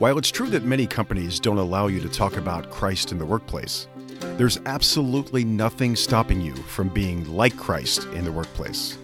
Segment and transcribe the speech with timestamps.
[0.00, 3.26] While it's true that many companies don't allow you to talk about Christ in the
[3.26, 3.86] workplace,
[4.38, 8.96] there's absolutely nothing stopping you from being like Christ in the workplace.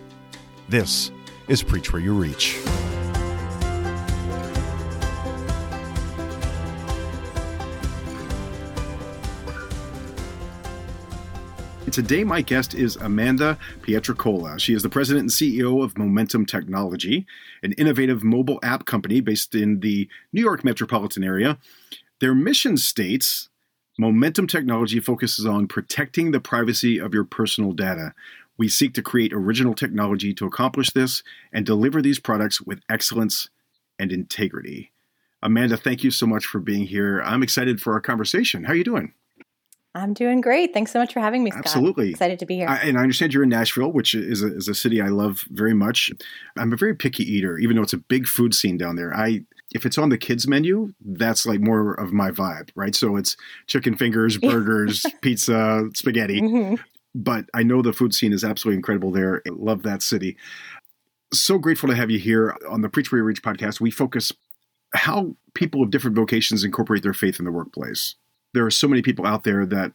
[0.71, 1.11] This
[1.49, 2.59] is Preach Where You Reach.
[11.97, 14.59] Today, my guest is Amanda Pietrocola.
[14.61, 17.27] She is the president and CEO of Momentum Technology,
[17.63, 21.57] an innovative mobile app company based in the New York metropolitan area.
[22.21, 23.49] Their mission states
[23.99, 28.13] Momentum Technology focuses on protecting the privacy of your personal data.
[28.59, 33.49] We seek to create original technology to accomplish this and deliver these products with excellence
[33.99, 34.93] and integrity.
[35.43, 37.23] Amanda, thank you so much for being here.
[37.23, 38.65] I'm excited for our conversation.
[38.65, 39.15] How are you doing?
[39.97, 40.75] I'm doing great.
[40.75, 41.65] Thanks so much for having me, Scott.
[41.65, 42.11] Absolutely.
[42.11, 42.69] Excited to be here.
[42.69, 45.45] I, and I understand you're in Nashville, which is a, is a city I love
[45.51, 46.11] very much.
[46.59, 49.15] I'm a very picky eater, even though it's a big food scene down there.
[49.15, 49.41] I
[49.73, 52.95] if it's on the kids menu, that's like more of my vibe, right?
[52.95, 56.43] So it's chicken fingers, burgers, pizza, spaghetti.
[56.43, 56.75] Mm-hmm.
[57.15, 59.43] But I know the food scene is absolutely incredible there.
[59.47, 60.37] I love that city.
[61.33, 63.81] So grateful to have you here on the Preach Where You Reach podcast.
[63.81, 64.31] We focus
[64.93, 68.15] how people of different vocations incorporate their faith in the workplace
[68.57, 69.93] there are so many people out there that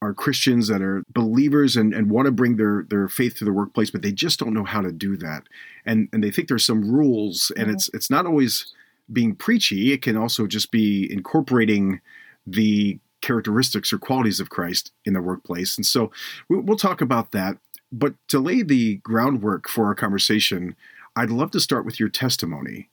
[0.00, 3.52] are Christians that are believers and, and want to bring their their faith to the
[3.52, 5.42] workplace, but they just don't know how to do that.
[5.84, 8.72] And and they think there's some rules, and it's it's not always
[9.12, 9.92] being preachy.
[9.92, 12.00] It can also just be incorporating
[12.46, 15.76] the characteristics or qualities of Christ in the workplace.
[15.76, 16.10] And so
[16.48, 17.58] we'll talk about that.
[17.92, 20.74] But to lay the groundwork for our conversation,
[21.14, 22.88] I'd love to start with your testimony.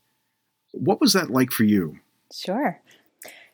[0.73, 1.99] What was that like for you?
[2.33, 2.79] Sure.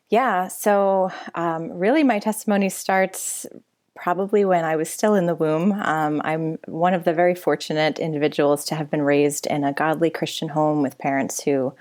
[0.10, 0.48] Yeah.
[0.48, 3.46] So, um, really, my testimony starts
[3.96, 5.72] probably when I was still in the womb.
[5.72, 10.10] Um, I'm one of the very fortunate individuals to have been raised in a godly
[10.10, 11.74] Christian home with parents who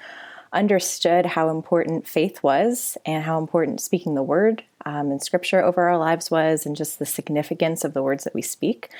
[0.53, 5.89] understood how important faith was and how important speaking the word um, and scripture over
[5.89, 8.91] our lives was, and just the significance of the words that we speak.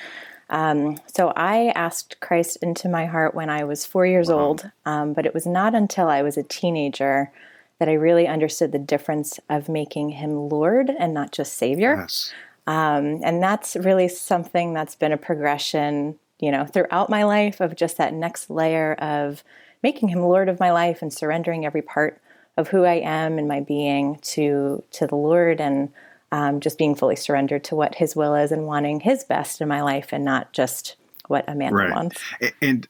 [0.49, 4.39] Um, so I asked Christ into my heart when I was four years wow.
[4.39, 7.31] old, um, but it was not until I was a teenager
[7.79, 11.97] that I really understood the difference of making him Lord and not just Savior.
[11.99, 12.33] Yes.
[12.67, 17.75] Um, and that's really something that's been a progression, you know, throughout my life of
[17.75, 19.43] just that next layer of
[19.83, 22.21] making him Lord of my life and surrendering every part
[22.57, 25.91] of who I am and my being to to the Lord and
[26.31, 29.67] um, just being fully surrendered to what His will is and wanting His best in
[29.67, 30.95] my life and not just
[31.27, 31.91] what Amanda right.
[31.91, 32.21] wants.
[32.61, 32.87] And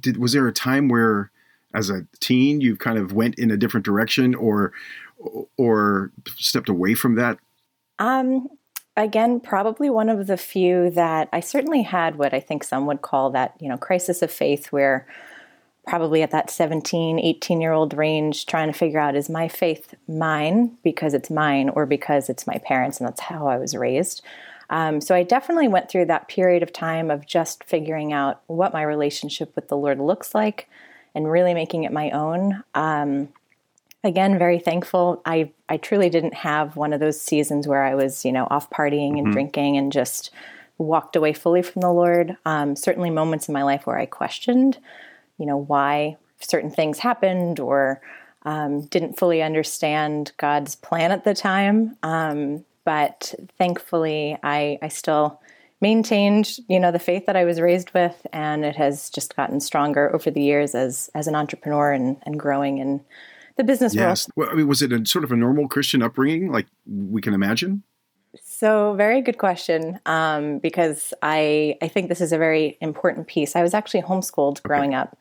[0.00, 1.30] did was there a time where
[1.74, 4.72] as a teen you've kind of went in a different direction or
[5.56, 7.38] or stepped away from that?
[7.98, 8.48] Um
[8.96, 13.02] again probably one of the few that i certainly had what i think some would
[13.02, 15.06] call that you know crisis of faith where
[15.86, 19.94] probably at that 17 18 year old range trying to figure out is my faith
[20.08, 24.22] mine because it's mine or because it's my parents and that's how i was raised?
[24.68, 28.72] Um, so i definitely went through that period of time of just figuring out what
[28.72, 30.68] my relationship with the lord looks like
[31.14, 32.62] and really making it my own.
[32.74, 33.28] Um,
[34.04, 35.22] again, very thankful.
[35.24, 38.70] I I truly didn't have one of those seasons where I was you know off
[38.70, 39.32] partying and mm-hmm.
[39.32, 40.30] drinking and just
[40.78, 42.36] walked away fully from the Lord.
[42.44, 44.78] Um, certainly, moments in my life where I questioned,
[45.38, 48.00] you know, why certain things happened or
[48.44, 51.96] um, didn't fully understand God's plan at the time.
[52.02, 55.40] Um, but thankfully, I I still
[55.80, 59.60] maintained, you know, the faith that I was raised with, and it has just gotten
[59.60, 63.00] stronger over the years as as an entrepreneur and, and growing in
[63.56, 64.28] the business yes.
[64.28, 64.48] world.
[64.48, 67.34] Well, I mean, was it a sort of a normal Christian upbringing, like we can
[67.34, 67.82] imagine?
[68.42, 69.98] So, very good question.
[70.06, 73.56] Um, because I I think this is a very important piece.
[73.56, 75.18] I was actually homeschooled growing up.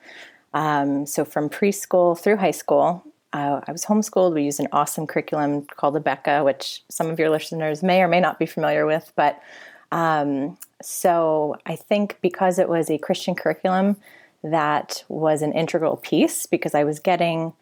[0.54, 3.04] Um, so from preschool through high school,
[3.34, 4.34] uh, I was homeschooled.
[4.34, 8.20] We used an awesome curriculum called Abeka, which some of your listeners may or may
[8.20, 9.40] not be familiar with, but
[9.92, 13.98] um, so I think because it was a Christian curriculum,
[14.44, 17.54] that was an integral piece because I was getting,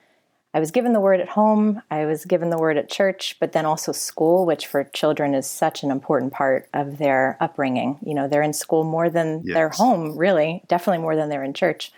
[0.53, 3.53] I was given the word at home, I was given the word at church, but
[3.53, 7.97] then also school, which for children is such an important part of their upbringing.
[8.05, 9.55] You know, they're in school more than yes.
[9.55, 11.91] they're home, really, definitely more than they're in church.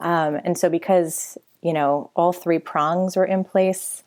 [0.00, 4.03] Um, and so because, you know, all three prongs were in place,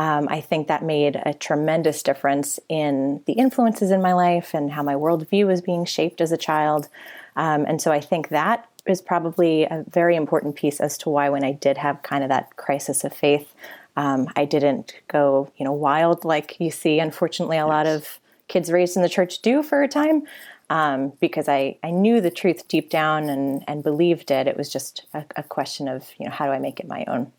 [0.00, 4.72] um, I think that made a tremendous difference in the influences in my life and
[4.72, 6.88] how my worldview was being shaped as a child.
[7.36, 11.28] Um, and so I think that is probably a very important piece as to why,
[11.28, 13.54] when I did have kind of that crisis of faith,
[13.94, 16.98] um, I didn't go, you know, wild like you see.
[16.98, 17.68] Unfortunately, a yes.
[17.68, 18.18] lot of
[18.48, 20.22] kids raised in the church do for a time.
[20.70, 24.46] Um, because I, I knew the truth deep down and, and believed it.
[24.46, 27.04] It was just a, a question of, you know, how do I make it my
[27.06, 27.32] own?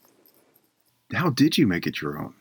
[1.14, 2.34] how did you make it your own?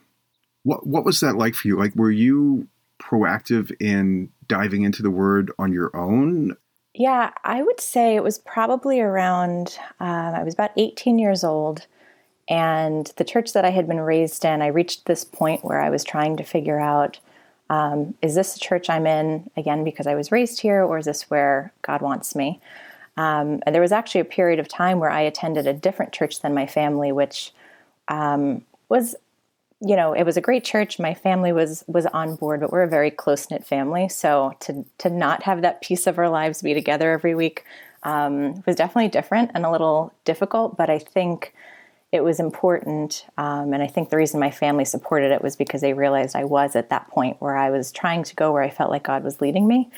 [0.63, 1.77] What what was that like for you?
[1.77, 2.67] Like, were you
[3.01, 6.55] proactive in diving into the word on your own?
[6.93, 9.77] Yeah, I would say it was probably around.
[9.99, 11.87] Um, I was about 18 years old,
[12.49, 15.89] and the church that I had been raised in, I reached this point where I
[15.89, 17.19] was trying to figure out
[17.71, 21.05] um, is this the church I'm in again because I was raised here, or is
[21.05, 22.59] this where God wants me?
[23.15, 26.41] Um, and there was actually a period of time where I attended a different church
[26.41, 27.53] than my family, which
[28.09, 29.15] um, was,
[29.81, 30.99] you know, it was a great church.
[30.99, 34.07] My family was was on board, but we're a very close knit family.
[34.09, 37.65] So to to not have that piece of our lives be together every week
[38.03, 40.77] um, was definitely different and a little difficult.
[40.77, 41.53] But I think
[42.11, 43.25] it was important.
[43.37, 46.43] Um, and I think the reason my family supported it was because they realized I
[46.43, 49.23] was at that point where I was trying to go where I felt like God
[49.23, 49.89] was leading me.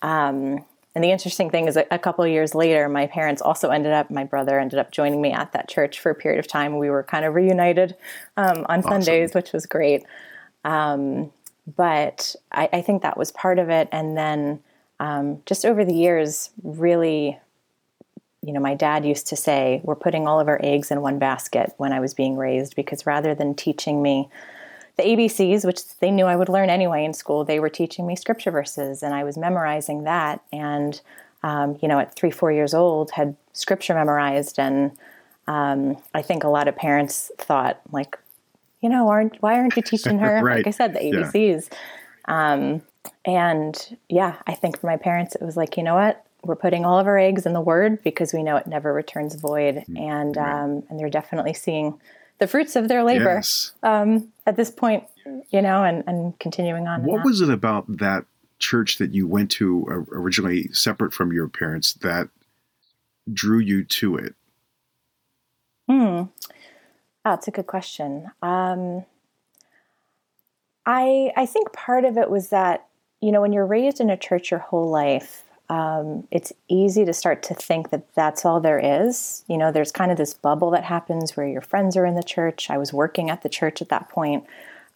[0.00, 0.64] Um,
[0.96, 4.10] and the interesting thing is, a, couple of years later, my parents also ended up,
[4.10, 6.78] my brother ended up joining me at that church for a period of time.
[6.78, 7.94] We were kind of reunited
[8.38, 9.02] um, on awesome.
[9.02, 10.06] Sundays, which was great.
[10.64, 11.30] Um,
[11.76, 13.90] but I, I, think that was part of it.
[13.92, 14.60] And then
[14.98, 17.38] um, just over the years, really
[18.42, 21.18] you know, my dad used to say, we're putting all of our eggs in one
[21.18, 24.30] basket when I was being raised, because rather than teaching me
[24.96, 28.16] the ABCs, which they knew I would learn anyway in school, they were teaching me
[28.16, 30.42] scripture verses, and I was memorizing that.
[30.52, 31.00] And,
[31.42, 34.58] um, you know, at three, four years old, had scripture memorized.
[34.58, 34.92] And
[35.46, 38.18] um, I think a lot of parents thought, like,
[38.80, 40.56] you know, aren't why aren't you teaching her, right.
[40.58, 41.68] like I said, the ABCs?
[41.70, 42.52] Yeah.
[42.52, 42.82] Um,
[43.24, 46.26] and yeah, I think for my parents, it was like, you know what?
[46.46, 49.34] we're putting all of our eggs in the word because we know it never returns
[49.34, 50.62] void mm, and right.
[50.62, 51.98] um, and they're definitely seeing
[52.38, 53.72] the fruits of their labor yes.
[53.82, 55.04] um, at this point
[55.50, 58.24] you know and, and continuing on what was it about that
[58.58, 62.28] church that you went to originally separate from your parents that
[63.32, 64.34] drew you to it?
[65.88, 65.92] Hmm.
[65.94, 66.30] Oh,
[67.24, 68.30] that's a good question.
[68.42, 69.04] Um,
[70.88, 72.86] i i think part of it was that
[73.20, 77.12] you know when you're raised in a church your whole life um, it's easy to
[77.12, 79.44] start to think that that's all there is.
[79.48, 82.22] You know, there's kind of this bubble that happens where your friends are in the
[82.22, 82.70] church.
[82.70, 84.44] I was working at the church at that point.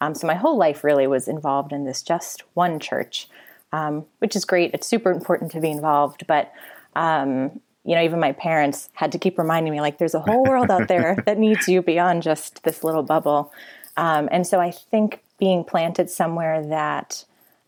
[0.01, 3.29] Um, so my whole life really was involved in this just one church,
[3.73, 4.73] um, which is great.
[4.73, 6.27] It's super important to be involved.
[6.27, 6.53] But,
[6.95, 10.45] um, you know, even my parents had to keep reminding me like, there's a whole
[10.45, 13.53] world out there that needs you beyond just this little bubble.
[13.97, 17.25] Um, and so I think being planted somewhere that,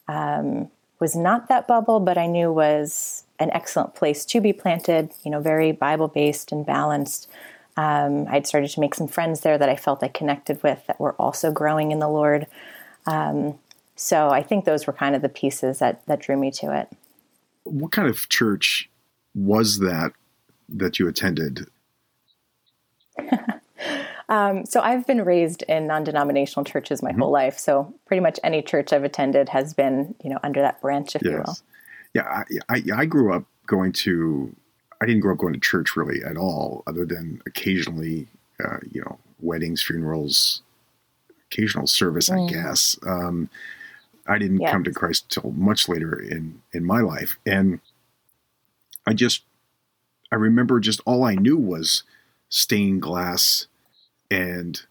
[0.08, 0.70] um,
[1.02, 5.32] was not that bubble, but I knew was an excellent place to be planted, you
[5.32, 7.28] know, very Bible based and balanced.
[7.76, 11.00] Um, I'd started to make some friends there that I felt I connected with that
[11.00, 12.46] were also growing in the Lord.
[13.04, 13.58] Um,
[13.96, 16.88] so I think those were kind of the pieces that, that drew me to it.
[17.64, 18.88] What kind of church
[19.34, 20.12] was that
[20.68, 21.66] that you attended?
[24.32, 27.20] Um, so I've been raised in non-denominational churches my mm-hmm.
[27.20, 27.58] whole life.
[27.58, 31.22] So pretty much any church I've attended has been, you know, under that branch, if
[31.22, 31.30] yes.
[31.30, 31.56] you will.
[32.14, 34.56] Yeah, I, I, I grew up going to.
[35.02, 38.28] I didn't grow up going to church really at all, other than occasionally,
[38.64, 40.62] uh, you know, weddings, funerals,
[41.50, 42.48] occasional service, mm.
[42.48, 42.96] I guess.
[43.06, 43.50] Um,
[44.26, 44.72] I didn't yes.
[44.72, 47.80] come to Christ till much later in in my life, and
[49.06, 49.42] I just
[50.30, 52.04] I remember just all I knew was
[52.48, 53.66] stained glass
[54.32, 54.82] and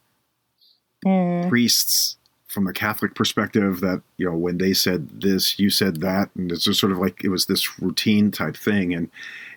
[1.05, 1.49] mm.
[1.49, 2.17] priests
[2.47, 6.29] from a Catholic perspective that, you know, when they said this, you said that.
[6.35, 8.93] And it's just sort of like it was this routine type thing.
[8.93, 9.09] And,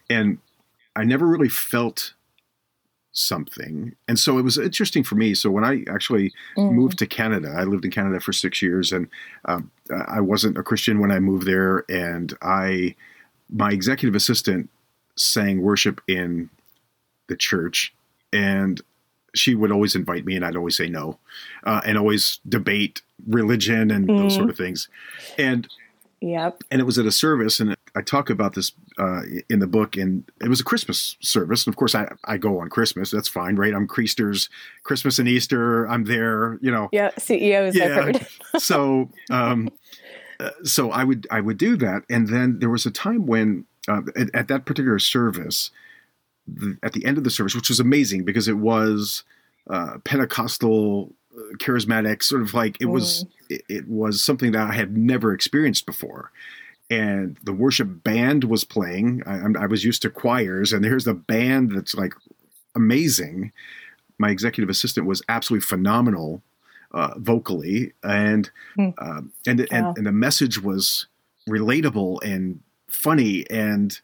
[0.09, 0.39] and
[0.95, 2.15] I never really felt
[3.11, 3.95] something.
[4.07, 5.35] And so it was interesting for me.
[5.35, 6.73] So when I actually mm.
[6.73, 9.09] moved to Canada, I lived in Canada for six years and
[9.45, 9.71] um,
[10.09, 11.85] I wasn't a Christian when I moved there.
[11.89, 12.95] And I,
[13.51, 14.71] my executive assistant
[15.17, 16.49] sang worship in
[17.27, 17.93] the church.
[18.33, 18.81] And
[19.35, 21.19] she would always invite me and I'd always say no
[21.65, 24.19] uh, and always debate religion and mm.
[24.19, 24.89] those sort of things.
[25.39, 25.69] And
[26.25, 26.63] Yep.
[26.71, 29.99] And it was at a service, and I talk about this uh, in the book.
[29.99, 33.11] And it was a Christmas service, and of course, I, I go on Christmas.
[33.11, 33.75] That's fine, right?
[33.75, 34.49] I'm Creasters,
[34.85, 35.85] Christmas and Easter.
[35.85, 36.89] I'm there, you know.
[36.93, 37.77] Yeah, CEOs.
[37.77, 38.13] Yeah.
[38.59, 39.69] So, um,
[40.41, 43.67] uh, so I would I would do that, and then there was a time when
[43.87, 45.71] uh, at, at, that particular service,
[46.47, 49.25] the, at the end of the service, which was amazing because it was
[49.69, 52.93] uh, Pentecostal, uh, charismatic, sort of like it mm.
[52.93, 53.27] was.
[53.49, 56.31] It, it, was something that I had never experienced before,
[56.91, 59.23] and the worship band was playing.
[59.27, 62.15] I, I was used to choirs, and here's the band that's like
[62.75, 63.53] amazing.
[64.19, 66.43] My executive assistant was absolutely phenomenal
[66.93, 68.95] uh, vocally, and mm.
[68.99, 69.67] uh, and, wow.
[69.71, 71.07] and and the message was
[71.49, 74.01] relatable and funny and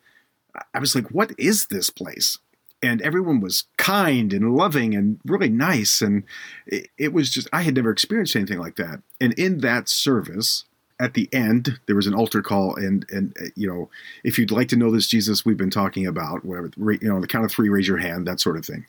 [0.75, 2.39] I was like, what is this place?
[2.83, 6.01] And everyone was kind and loving and really nice.
[6.01, 6.25] And
[6.67, 9.03] it, it was just, I had never experienced anything like that.
[9.21, 10.65] And in that service,
[10.99, 13.89] at the end, there was an altar call, and and you know,
[14.23, 17.23] if you'd like to know this Jesus we've been talking about, whatever, you know, on
[17.23, 18.85] the count of three, raise your hand, that sort of thing.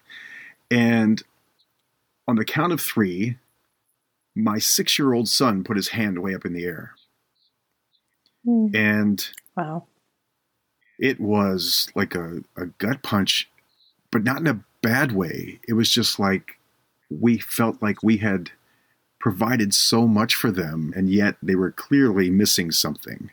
[0.69, 1.23] And
[2.27, 3.37] on the count of three,
[4.35, 6.95] my six-year-old son put his hand way up in the air,
[8.45, 8.75] mm.
[8.75, 9.85] and wow,
[11.01, 13.49] it was like a, a gut punch,
[14.11, 15.59] but not in a bad way.
[15.67, 16.59] It was just like
[17.09, 18.51] we felt like we had
[19.19, 23.31] provided so much for them, and yet they were clearly missing something.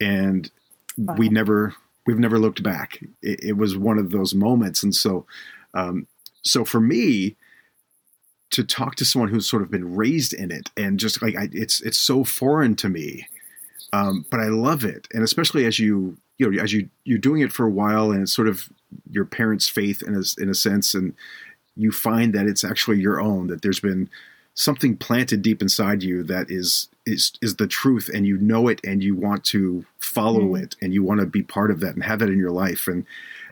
[0.00, 0.50] And
[0.96, 1.14] wow.
[1.16, 1.74] we never,
[2.06, 3.00] we've never looked back.
[3.22, 5.26] It, it, was one of those moments, and so,
[5.74, 6.06] um,
[6.42, 7.36] so for me,
[8.50, 11.48] to talk to someone who's sort of been raised in it, and just like I,
[11.52, 13.26] it's, it's so foreign to me,
[13.92, 17.42] um, but I love it, and especially as you, you know, as you you're doing
[17.42, 18.68] it for a while, and it's sort of
[19.10, 21.14] your parents' faith in a, in a sense, and
[21.76, 23.46] you find that it's actually your own.
[23.48, 24.08] That there's been
[24.54, 28.80] something planted deep inside you that is is is the truth and you know it
[28.84, 30.62] and you want to follow mm.
[30.62, 32.86] it and you want to be part of that and have that in your life
[32.86, 33.04] and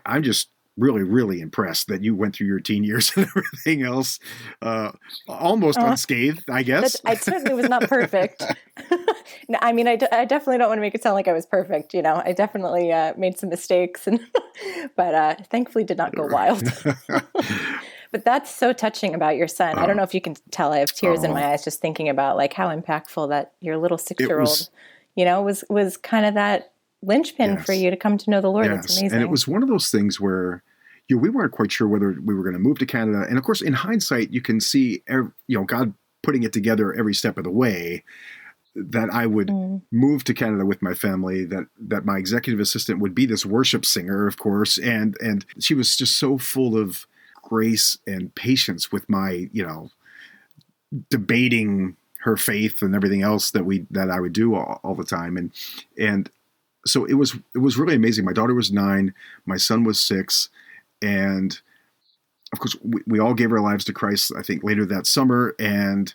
[0.06, 4.18] i'm just really really impressed that you went through your teen years and everything else
[4.62, 4.90] uh,
[5.28, 6.96] almost uh, unscathed i guess.
[7.04, 8.44] I certainly was not perfect.
[9.48, 11.32] No, i mean I, d- I definitely don't want to make it sound like i
[11.32, 12.22] was perfect you know?
[12.24, 14.20] I definitely uh, made some mistakes and
[14.96, 16.62] but uh, thankfully did not go wild.
[18.12, 19.78] But that's so touching about your son.
[19.78, 20.70] I don't know if you can tell.
[20.70, 23.96] I have tears in my eyes just thinking about like how impactful that your little
[23.96, 24.68] six year old,
[25.16, 26.71] you know, was was kind of that
[27.02, 27.66] linchpin yes.
[27.66, 28.66] for you to come to know the Lord.
[28.66, 28.76] Yes.
[28.76, 29.16] That's amazing.
[29.16, 30.62] And it was one of those things where
[31.08, 33.26] you know, we weren't quite sure whether we were going to move to Canada.
[33.28, 37.14] And of course, in hindsight, you can see, you know, God putting it together every
[37.14, 38.04] step of the way
[38.74, 39.82] that I would mm.
[39.90, 43.84] move to Canada with my family, that that my executive assistant would be this worship
[43.84, 47.06] singer, of course, and and she was just so full of
[47.42, 49.90] grace and patience with my, you know,
[51.10, 55.04] debating her faith and everything else that we that I would do all, all the
[55.04, 55.36] time.
[55.36, 55.52] And
[55.98, 56.30] and
[56.86, 58.24] so it was it was really amazing.
[58.24, 59.14] My daughter was nine,
[59.46, 60.48] my son was six,
[61.00, 61.60] and
[62.52, 64.32] of course we, we all gave our lives to Christ.
[64.36, 66.12] I think later that summer, and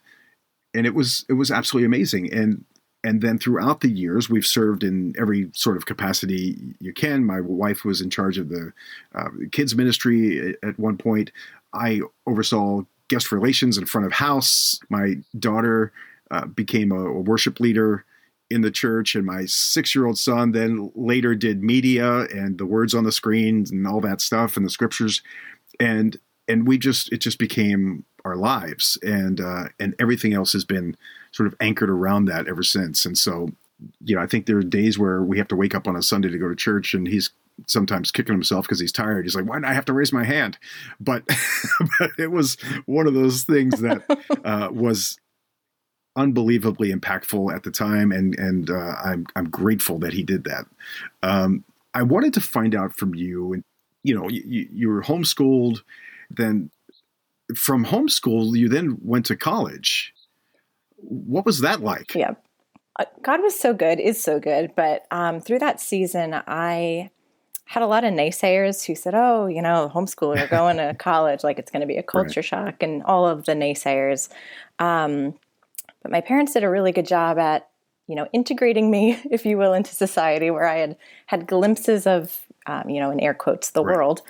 [0.74, 2.34] and it was it was absolutely amazing.
[2.34, 2.66] And
[3.04, 7.24] and then throughout the years, we've served in every sort of capacity you can.
[7.24, 8.74] My wife was in charge of the
[9.16, 11.32] uh, kids ministry at one point.
[11.74, 14.80] I oversaw guest relations in front of house.
[14.90, 15.94] My daughter
[16.32, 18.04] uh, became a, a, worship leader
[18.50, 23.04] in the church, and my six-year-old son then later did media and the words on
[23.04, 25.22] the screens and all that stuff and the scriptures,
[25.80, 30.66] and and we just it just became our lives, and uh, and everything else has
[30.66, 30.96] been
[31.32, 33.06] sort of anchored around that ever since.
[33.06, 33.50] And so,
[34.04, 36.01] you know, I think there are days where we have to wake up on a
[36.01, 37.32] Sunday to go to church, and he's
[37.66, 39.25] sometimes kicking himself because he's tired.
[39.25, 40.58] He's like, "Why do I have to raise my hand?"
[41.00, 41.24] But,
[42.00, 44.04] but it was one of those things that
[44.46, 45.18] uh, was
[46.18, 50.66] unbelievably impactful at the time, and and uh, I'm I'm grateful that he did that.
[51.24, 53.64] Um, I wanted to find out from you, and
[54.04, 55.82] you know, you, you were homeschooled,
[56.30, 56.70] then
[57.56, 60.14] from homeschool, you then went to college.
[60.98, 62.14] What was that like?
[62.14, 62.32] Yeah.
[63.00, 64.74] Uh, God was so good, is so good.
[64.76, 67.12] But um, through that season, I
[67.66, 71.44] had a lot of naysayers who said, oh, you know, homeschooling or going to college,
[71.44, 72.46] like it's going to be a culture right.
[72.46, 74.30] shock, and all of the naysayers.
[74.80, 75.36] Um,
[76.08, 77.68] but my parents did a really good job at,
[78.08, 82.46] you know, integrating me, if you will, into society where I had had glimpses of,
[82.66, 83.94] um, you know, in air quotes, the right.
[83.94, 84.22] world,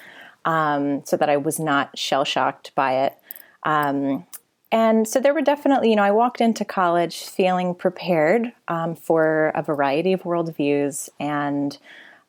[0.46, 3.14] um, so that I was not shell shocked by it.
[3.62, 4.26] Um,
[4.72, 9.52] and so there were definitely, you know, I walked into college feeling prepared um, for
[9.54, 11.78] a variety of worldviews and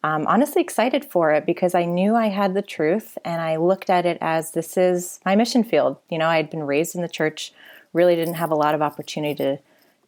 [0.04, 3.88] um, honestly excited for it because I knew I had the truth and I looked
[3.88, 5.96] at it as this is my mission field.
[6.10, 7.54] You know, I had been raised in the church,
[7.92, 9.58] really didn't have a lot of opportunity to,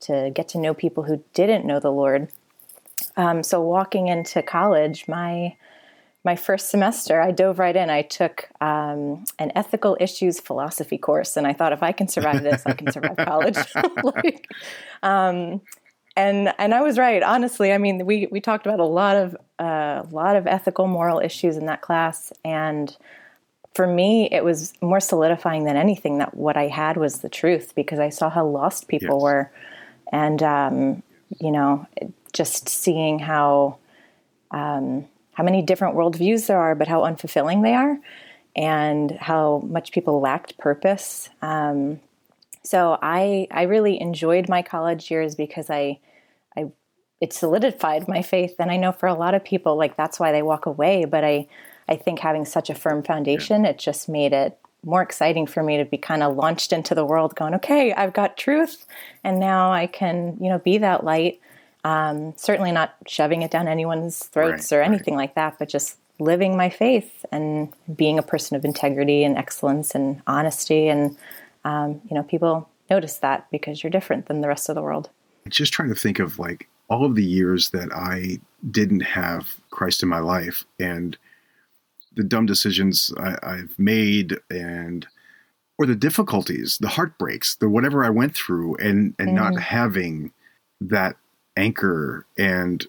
[0.01, 2.29] to get to know people who didn't know the Lord.
[3.17, 5.57] Um, so walking into college, my
[6.23, 7.89] my first semester, I dove right in.
[7.89, 12.43] I took um, an ethical issues philosophy course, and I thought if I can survive
[12.43, 13.57] this, I can survive college.
[14.03, 14.47] like,
[15.03, 15.63] um,
[16.17, 17.23] and and I was right.
[17.23, 20.87] Honestly, I mean, we we talked about a lot of a uh, lot of ethical,
[20.87, 22.95] moral issues in that class, and
[23.75, 27.75] for me, it was more solidifying than anything that what I had was the truth
[27.75, 29.23] because I saw how lost people yes.
[29.23, 29.53] were,
[30.13, 31.03] and um,
[31.39, 31.87] you know,
[32.33, 33.79] just seeing how.
[34.53, 35.07] Um,
[35.41, 37.99] how many different worldviews there are, but how unfulfilling they are,
[38.55, 41.31] and how much people lacked purpose.
[41.41, 41.99] Um,
[42.63, 45.99] so I I really enjoyed my college years because I
[46.59, 46.67] I
[47.23, 50.31] it solidified my faith, and I know for a lot of people like that's why
[50.31, 51.07] they walk away.
[51.07, 51.47] But I
[51.91, 53.71] I think having such a firm foundation, yeah.
[53.71, 57.05] it just made it more exciting for me to be kind of launched into the
[57.05, 58.87] world going, okay, I've got truth
[59.25, 61.41] and now I can, you know, be that light.
[61.85, 65.25] Um, certainly not shoving it down anyone's throats right, or anything right.
[65.25, 69.95] like that, but just living my faith and being a person of integrity and excellence
[69.95, 70.89] and honesty.
[70.89, 71.17] And,
[71.65, 75.09] um, you know, people notice that because you're different than the rest of the world.
[75.49, 80.03] Just trying to think of like all of the years that I didn't have Christ
[80.03, 81.17] in my life and
[82.21, 85.07] the dumb decisions I, have made and
[85.79, 89.33] or the difficulties, the heartbreaks, the whatever I went through and and mm.
[89.33, 90.33] not having
[90.83, 91.17] that
[91.57, 92.87] anchor and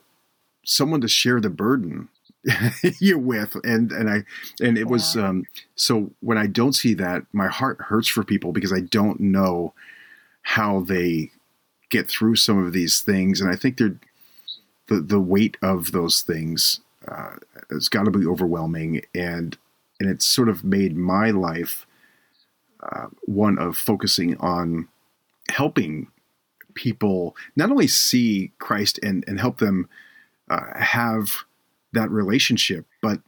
[0.66, 2.10] someone to share the burden
[3.00, 4.26] you with and and I
[4.60, 4.92] and it yeah.
[4.92, 5.46] was um
[5.76, 9.74] so when I don't see that my heart hurts for people because I don't know
[10.42, 11.32] how they
[11.90, 13.98] get through some of these things and I think they're
[14.88, 17.36] the the weight of those things uh,
[17.70, 19.58] has got to be overwhelming and
[20.00, 21.86] and it's sort of made my life
[22.82, 24.88] uh, one of focusing on
[25.50, 26.08] helping
[26.74, 29.90] people not only see Christ and and help them
[30.50, 31.44] uh, have
[31.94, 33.22] that relationship, but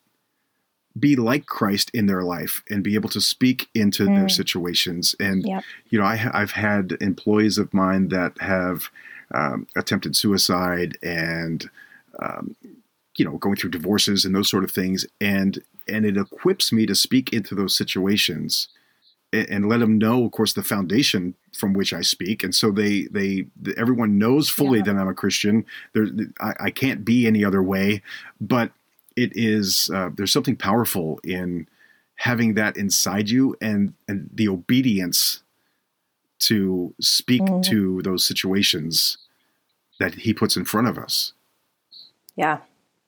[1.00, 4.16] be like Christ in their life and be able to speak into mm.
[4.16, 5.16] their situations.
[5.20, 5.64] And yep.
[5.90, 8.90] you know, I, have had employees of mine that have
[9.34, 11.70] um, attempted suicide and
[12.20, 12.56] um,
[13.16, 16.86] you know going through divorces and those sort of things, and and it equips me
[16.86, 18.68] to speak into those situations
[19.32, 22.72] and, and let them know, of course, the foundation from which I speak, and so
[22.72, 23.46] they they
[23.78, 24.86] everyone knows fully yeah.
[24.86, 25.66] that I'm a Christian.
[25.94, 26.08] There,
[26.40, 28.02] I, I, can't be any other way,
[28.40, 28.72] but
[29.16, 31.68] it is uh, there's something powerful in
[32.16, 35.42] having that inside you and and the obedience
[36.40, 37.62] to speak mm-hmm.
[37.62, 39.18] to those situations
[40.00, 41.34] that he puts in front of us.
[42.36, 42.60] Yeah.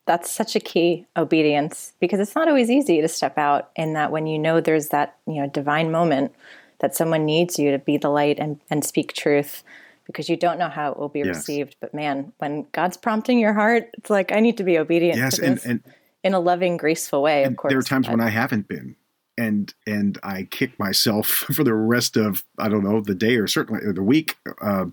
[0.05, 4.11] That's such a key obedience because it's not always easy to step out in that
[4.11, 6.33] when you know there's that, you know, divine moment
[6.79, 9.63] that someone needs you to be the light and, and speak truth
[10.05, 11.27] because you don't know how it will be yes.
[11.37, 11.75] received.
[11.79, 15.35] But man, when God's prompting your heart, it's like I need to be obedient yes,
[15.35, 17.43] to this and, and, in a loving, graceful way.
[17.43, 18.95] Of course, there are times but, when I haven't been,
[19.37, 23.47] and and I kick myself for the rest of I don't know the day or
[23.47, 24.35] certainly or the week.
[24.61, 24.85] Uh,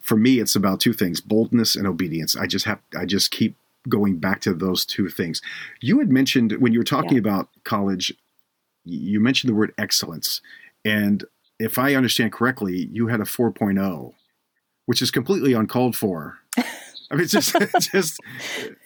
[0.00, 2.36] for me, it's about two things: boldness and obedience.
[2.36, 3.56] I just have I just keep
[3.88, 5.40] going back to those two things.
[5.80, 7.20] You had mentioned when you were talking yeah.
[7.20, 8.12] about college,
[8.84, 10.40] you mentioned the word excellence,
[10.84, 11.24] and
[11.58, 14.12] if I understand correctly, you had a 4.0,
[14.86, 16.38] which is completely uncalled for.
[16.56, 17.56] I mean, it's just,
[17.92, 18.20] just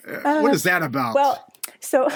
[0.09, 1.15] uh, what is that about?
[1.15, 2.09] Well, so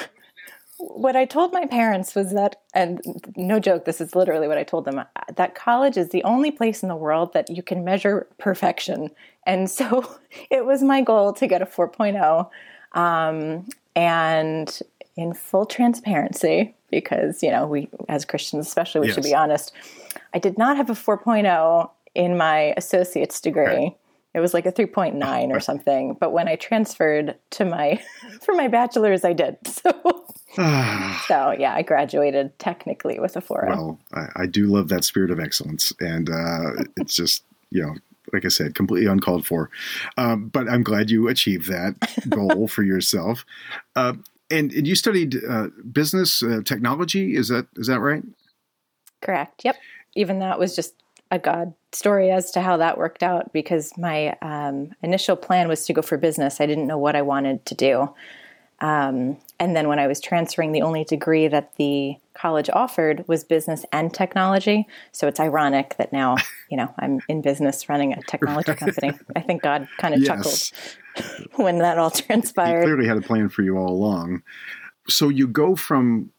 [0.78, 3.00] what I told my parents was that, and
[3.36, 5.02] no joke, this is literally what I told them,
[5.34, 9.10] that college is the only place in the world that you can measure perfection.
[9.46, 10.18] And so
[10.50, 12.50] it was my goal to get a 4.0.
[12.92, 14.80] Um, and
[15.16, 19.14] in full transparency, because, you know, we, as Christians especially, we yes.
[19.14, 19.72] should be honest,
[20.34, 23.62] I did not have a 4.0 in my associate's degree.
[23.64, 23.96] Okay.
[24.37, 26.14] It was like a 3.9 or something.
[26.20, 28.03] But when I transferred to my
[28.42, 29.57] for my bachelor's, I did.
[29.66, 30.62] So
[31.27, 33.68] so yeah, I graduated technically with a 4.0.
[33.68, 37.94] Well, I, I, do love that spirit of excellence, and uh, it's just you know.
[38.33, 39.70] Like I said, completely uncalled for,
[40.16, 41.94] um, but I'm glad you achieved that
[42.29, 43.44] goal for yourself.
[43.94, 44.14] Uh,
[44.51, 47.37] and, and you studied uh, business uh, technology.
[47.37, 48.25] Is that is that right?
[49.20, 49.64] Correct.
[49.64, 49.77] Yep
[50.16, 50.94] even that was just
[51.30, 55.86] a God story as to how that worked out because my um, initial plan was
[55.86, 56.60] to go for business.
[56.60, 58.14] I didn't know what I wanted to do.
[58.80, 63.42] Um, and then when I was transferring, the only degree that the college offered was
[63.42, 64.86] business and technology.
[65.12, 66.36] So it's ironic that now,
[66.70, 69.12] you know, I'm in business running a technology company.
[69.34, 70.72] I think God kind of yes.
[71.14, 72.80] chuckled when that all transpired.
[72.80, 74.42] He clearly had a plan for you all along.
[75.08, 76.30] So you go from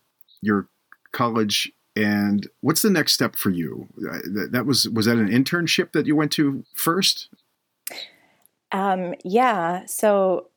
[0.41, 0.67] your
[1.11, 3.87] college and what's the next step for you?
[3.97, 4.19] Uh,
[4.51, 7.29] that was was that an internship that you went to first?
[8.71, 9.85] Um, yeah.
[9.85, 10.49] So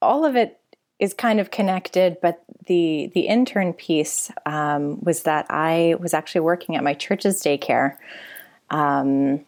[0.00, 0.58] all of it
[0.98, 6.42] is kind of connected, but the the intern piece um, was that I was actually
[6.42, 7.96] working at my church's daycare.
[8.70, 9.44] Um,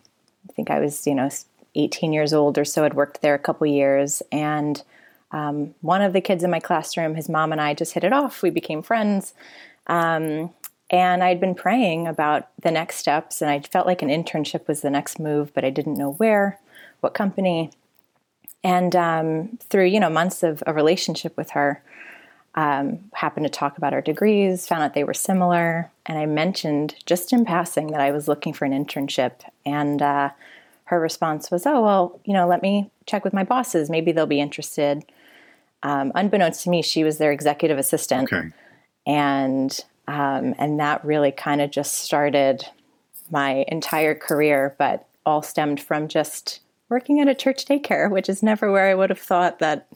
[0.49, 1.31] I think I was, you know,
[1.77, 2.85] 18 years old or so.
[2.85, 4.83] I'd worked there a couple years, and
[5.31, 8.13] um, one of the kids in my classroom, his mom and I just hit it
[8.13, 8.43] off.
[8.43, 9.33] We became friends.
[9.87, 10.51] Um,
[10.93, 14.83] and I'd been praying about the next steps, and I felt like an internship was
[14.83, 16.61] the next move, but I didn't know where,
[17.01, 17.71] what company.
[18.63, 21.83] And um, through you know months of a relationship with her,
[22.55, 26.95] um, happened to talk about our degrees, found out they were similar, and I mentioned
[27.07, 29.33] just in passing that I was looking for an internship,
[29.65, 30.31] and uh,
[30.85, 33.89] her response was, "Oh well, you know, let me check with my bosses.
[33.89, 35.05] Maybe they'll be interested."
[35.83, 38.33] Um, unbeknownst to me, she was their executive assistant.
[38.33, 38.53] Okay
[39.07, 42.67] and um, and that really kind of just started
[43.31, 48.43] my entire career, but all stemmed from just working at a church daycare, which is
[48.43, 49.89] never where I would have thought that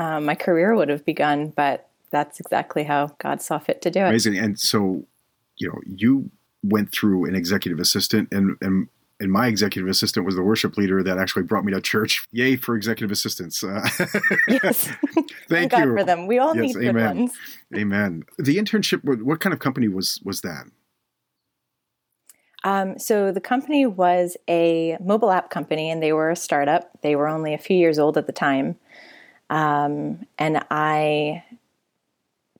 [0.00, 1.50] um, my career would have begun.
[1.50, 4.08] But that's exactly how God saw fit to do it.
[4.08, 4.38] Amazing.
[4.38, 5.04] And so,
[5.58, 6.28] you know, you
[6.64, 8.88] went through an executive assistant and, and
[9.20, 12.26] and my executive assistant was the worship leader that actually brought me to church.
[12.32, 13.62] Yay for executive assistants!
[13.62, 13.86] Uh,
[14.48, 14.88] yes,
[15.48, 16.26] thank God you for them.
[16.26, 16.94] We all yes, need amen.
[16.94, 17.32] good ones.
[17.76, 18.24] Amen.
[18.38, 19.04] The internship.
[19.22, 20.64] What kind of company was was that?
[22.64, 26.90] Um, so the company was a mobile app company, and they were a startup.
[27.02, 28.76] They were only a few years old at the time,
[29.50, 31.44] um, and I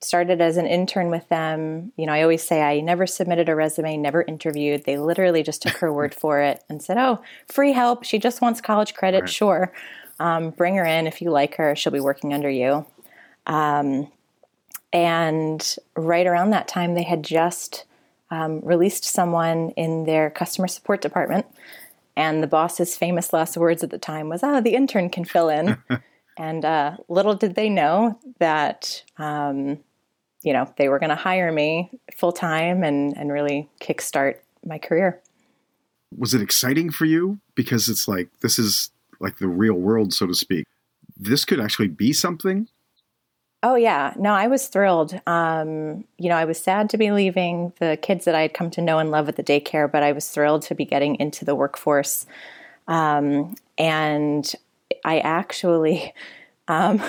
[0.03, 1.91] started as an intern with them.
[1.95, 4.83] You know, I always say I never submitted a resume, never interviewed.
[4.83, 8.03] They literally just took her word for it and said, "Oh, free help.
[8.03, 9.21] She just wants college credit.
[9.21, 9.29] Right.
[9.29, 9.73] Sure,
[10.19, 11.75] um, bring her in if you like her.
[11.75, 12.85] She'll be working under you."
[13.47, 14.11] Um,
[14.93, 17.85] and right around that time, they had just
[18.29, 21.45] um, released someone in their customer support department.
[22.17, 25.49] And the boss's famous last words at the time was, "Ah, the intern can fill
[25.49, 25.77] in."
[26.37, 29.79] and uh, little did they know that um,
[30.43, 34.77] you know they were going to hire me full time and and really kickstart my
[34.77, 35.19] career.
[36.17, 40.27] Was it exciting for you because it's like this is like the real world, so
[40.27, 40.65] to speak?
[41.17, 42.67] This could actually be something.
[43.63, 45.19] Oh yeah, no, I was thrilled.
[45.27, 48.71] Um, you know, I was sad to be leaving the kids that I had come
[48.71, 51.45] to know and love at the daycare, but I was thrilled to be getting into
[51.45, 52.25] the workforce.
[52.87, 54.51] Um, and
[55.05, 56.11] I actually,
[56.67, 57.01] um,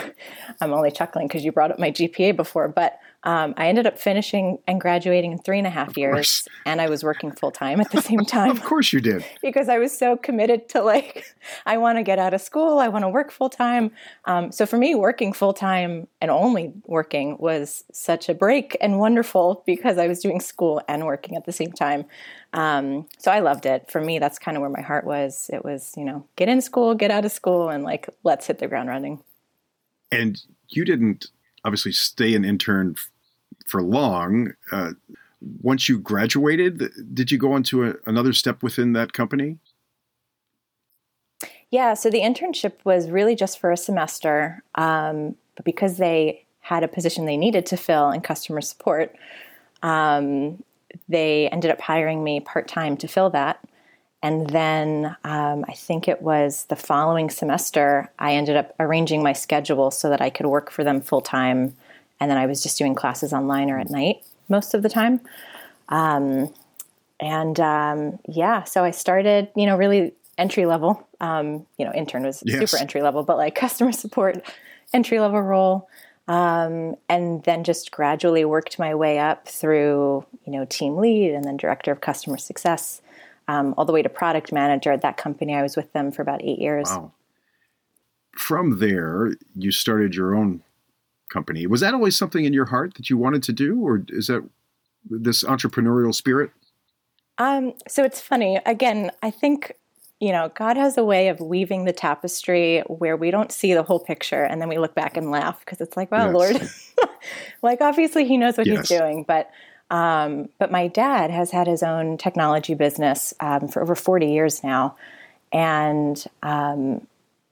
[0.61, 3.99] I'm only chuckling because you brought up my GPA before, but um, I ended up
[3.99, 6.49] finishing and graduating in three and a half years, course.
[6.67, 9.25] and I was working full time at the same time Of course you did.
[9.43, 11.25] because I was so committed to like,
[11.67, 13.93] I want to get out of school, I want to work full time.
[14.25, 18.99] Um, so for me, working full time and only working was such a break and
[18.99, 22.05] wonderful because I was doing school and working at the same time.
[22.55, 23.91] Um, so I loved it.
[23.91, 25.49] For me, that's kind of where my heart was.
[25.53, 28.59] It was, you know, get in school, get out of school, and like, let's hit
[28.59, 29.23] the ground running.
[30.11, 31.29] And you didn't
[31.65, 32.97] obviously stay an intern
[33.67, 34.53] for long.
[34.71, 34.93] Uh,
[35.61, 39.59] once you graduated, did you go on to a, another step within that company?
[41.71, 46.85] Yeah, so the internship was really just for a semester, um, but because they had
[46.85, 49.17] a position they needed to fill in customer support,
[49.83, 50.63] um,
[51.09, 53.59] they ended up hiring me part time to fill that.
[54.23, 59.33] And then um, I think it was the following semester, I ended up arranging my
[59.33, 61.75] schedule so that I could work for them full time.
[62.23, 65.21] And then I was just doing classes online or at night most of the time.
[65.89, 66.55] Um,
[67.19, 71.05] and um, yeah, so I started, you know, really entry level.
[71.21, 72.71] Um, you know, intern was Yes.
[72.71, 74.41] super entry level, but like customer support,
[74.93, 75.89] entry level role.
[76.29, 81.43] Um, and then just gradually worked my way up through, you know, team lead and
[81.43, 83.03] then director of customer success,
[83.49, 85.57] um, all the way to product manager at that company.
[85.57, 86.87] I was with them for about eight years.
[86.89, 87.11] Wow.
[88.39, 90.63] From there, you started your own
[91.33, 91.67] company.
[91.67, 94.49] Was that always something in your heart that you wanted to do, or is that
[95.09, 96.51] this entrepreneurial spirit?
[97.39, 98.61] Um, so it's funny.
[98.67, 99.73] Again, I think
[100.21, 103.83] you know God has a way of weaving the tapestry where we don't see the
[103.83, 106.35] whole picture, and then we look back and laugh because it's like, wow, Yes.
[106.35, 106.71] Lord,
[107.63, 108.89] like obviously He knows what Yes.
[108.89, 109.25] He's doing.
[109.27, 109.51] But
[109.91, 114.63] um, but my dad has had his own technology business um, for over forty years
[114.63, 114.97] now,
[115.53, 117.07] and um,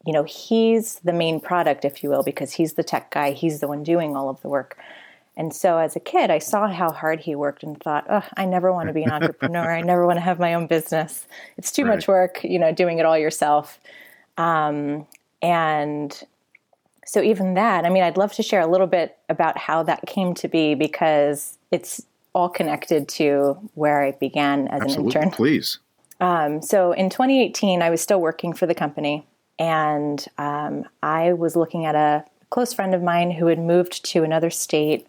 [0.06, 3.32] you know he's the main product, if you will, because he's the tech guy.
[3.32, 4.78] He's the one doing all of the work.
[5.36, 8.44] And so as a kid, I saw how hard he worked and thought, oh, I
[8.44, 9.70] never want to be an entrepreneur.
[9.72, 11.26] I never want to have my own business.
[11.56, 13.80] It's too much work, you know, doing it all yourself.
[14.36, 15.06] Um,
[15.40, 16.22] and
[17.06, 20.04] so even that, I mean, I'd love to share a little bit about how that
[20.06, 22.02] came to be because it's
[22.34, 25.30] all connected to where I began as Absolutely, an intern.
[25.30, 25.78] please.
[26.20, 29.26] Um, so in 2018, I was still working for the company,
[29.60, 34.24] and um, I was looking at a close friend of mine who had moved to
[34.24, 35.06] another state,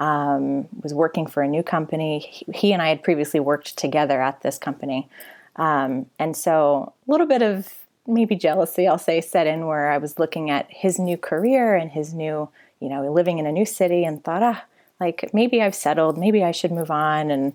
[0.00, 2.20] um, was working for a new company.
[2.20, 5.08] He, he and I had previously worked together at this company.
[5.56, 7.72] Um, and so a little bit of
[8.06, 11.90] maybe jealousy, I'll say, set in where I was looking at his new career and
[11.90, 12.48] his new,
[12.80, 14.64] you know, living in a new city and thought, ah,
[15.00, 17.30] like maybe I've settled, maybe I should move on.
[17.30, 17.52] And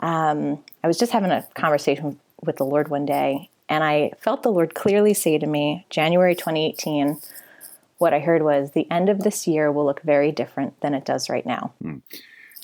[0.00, 4.42] um, I was just having a conversation with the Lord one day, and I felt
[4.42, 7.18] the Lord clearly say to me, January 2018,
[7.98, 11.04] what I heard was, the end of this year will look very different than it
[11.06, 11.72] does right now.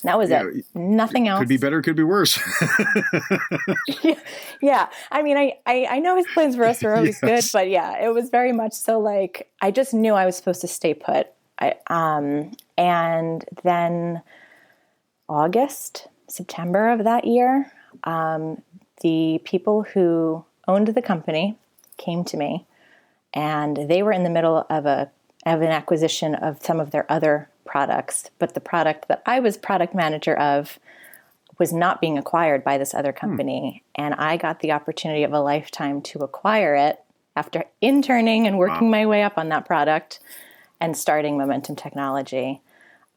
[0.02, 0.66] That was Yeah, it.
[0.74, 1.40] Nothing else.
[1.40, 2.38] Could be better, could be worse.
[4.60, 7.50] yeah i mean I, I i know his plans for us are always Yes.
[7.50, 10.60] good but yeah it was very much so like i just knew i was supposed
[10.62, 11.28] to stay put
[11.60, 14.22] i um and then
[15.28, 17.70] August, September of that year,
[18.04, 18.62] um,
[19.02, 21.56] the people who owned the company
[21.96, 22.66] came to me,
[23.32, 25.10] and they were in the middle of a
[25.44, 29.56] of an acquisition of some of their other products, but the product that I was
[29.56, 30.78] product manager of
[31.58, 34.02] was not being acquired by this other company, hmm.
[34.02, 37.00] and I got the opportunity of a lifetime to acquire it
[37.36, 38.98] after interning and working wow.
[38.98, 40.20] my way up on that product
[40.80, 42.60] and starting Momentum Technology.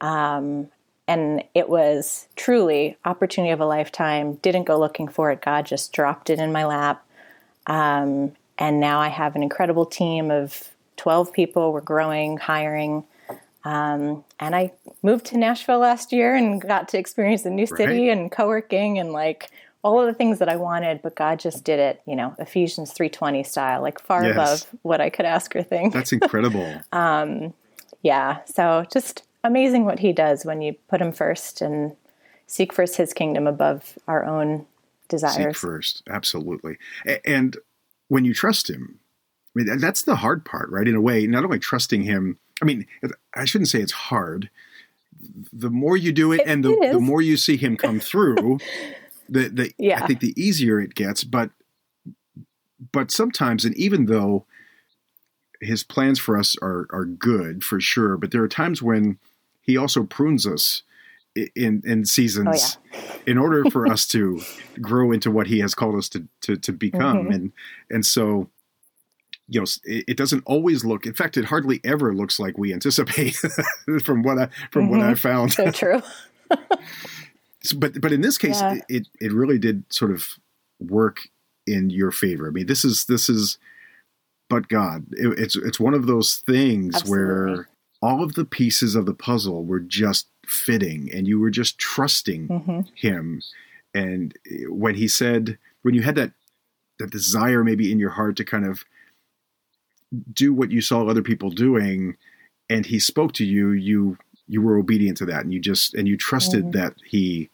[0.00, 0.68] Um,
[1.08, 4.34] and it was truly opportunity of a lifetime.
[4.34, 5.42] Didn't go looking for it.
[5.42, 7.04] God just dropped it in my lap.
[7.66, 11.72] Um, and now I have an incredible team of 12 people.
[11.72, 13.04] We're growing, hiring.
[13.64, 18.08] Um, and I moved to Nashville last year and got to experience a new city
[18.08, 18.18] right.
[18.18, 19.50] and co-working and like
[19.82, 22.92] all of the things that I wanted, but God just did it, you know, Ephesians
[22.92, 24.32] 3:20 style, like far yes.
[24.32, 25.94] above what I could ask or think.
[25.94, 26.80] That's incredible.
[26.92, 27.54] um,
[28.02, 31.96] yeah, so just amazing what he does when you put him first and
[32.46, 34.66] seek first his kingdom above our own
[35.10, 35.34] desires.
[35.34, 36.78] Seek first, absolutely.
[37.24, 37.56] And
[38.08, 39.00] when you trust him,
[39.54, 40.88] I mean that's the hard part, right?
[40.88, 42.86] In a way, not only trusting him, I mean,
[43.34, 44.50] I shouldn't say it's hard.
[45.52, 48.58] The more you do it, it and the, the more you see him come through,
[49.28, 50.02] the the yeah.
[50.02, 51.24] I think the easier it gets.
[51.24, 51.50] But
[52.92, 54.46] but sometimes, and even though
[55.60, 59.18] his plans for us are are good for sure, but there are times when
[59.60, 60.82] he also prunes us
[61.34, 63.16] in in seasons oh, yeah.
[63.26, 64.40] in order for us to
[64.80, 67.32] grow into what he has called us to to, to become mm-hmm.
[67.32, 67.52] and
[67.88, 68.48] and so
[69.48, 72.72] you know it, it, doesn't always look in fact it hardly ever looks like we
[72.72, 73.36] anticipate
[74.02, 74.98] from what i from mm-hmm.
[74.98, 76.02] what i found so true
[77.62, 78.78] so, but but in this case yeah.
[78.88, 80.26] it it really did sort of
[80.80, 81.28] work
[81.66, 83.58] in your favor i mean this is this is
[84.48, 87.24] but god it, it's it's one of those things Absolutely.
[87.24, 87.68] where
[88.02, 92.48] all of the pieces of the puzzle were just fitting and you were just trusting
[92.48, 92.80] mm-hmm.
[92.94, 93.40] him
[93.94, 94.36] and
[94.68, 96.32] when he said when you had that
[96.98, 98.84] that desire maybe in your heart to kind of
[100.32, 102.16] do what you saw other people doing
[102.68, 106.08] and he spoke to you you you were obedient to that and you just and
[106.08, 106.78] you trusted mm-hmm.
[106.78, 107.48] that he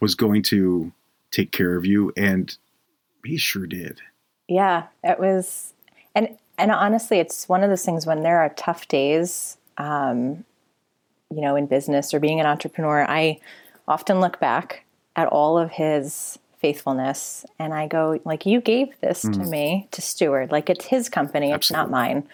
[0.00, 0.92] was going to
[1.30, 2.58] take care of you and
[3.24, 4.00] he sure did
[4.48, 5.72] yeah it was
[6.14, 10.44] and and honestly it's one of those things when there are tough days um,
[11.34, 13.40] you know, in business or being an entrepreneur, I
[13.88, 14.84] often look back
[15.16, 19.32] at all of his faithfulness and I go, like, you gave this mm.
[19.34, 20.52] to me to steward.
[20.52, 21.56] Like, it's his company, Absolutely.
[21.56, 22.28] it's not mine.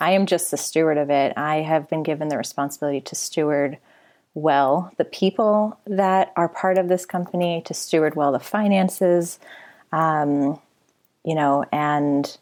[0.00, 1.32] I am just the steward of it.
[1.36, 3.78] I have been given the responsibility to steward
[4.34, 9.38] well the people that are part of this company, to steward well the finances,
[9.92, 10.60] um,
[11.24, 12.38] you know, and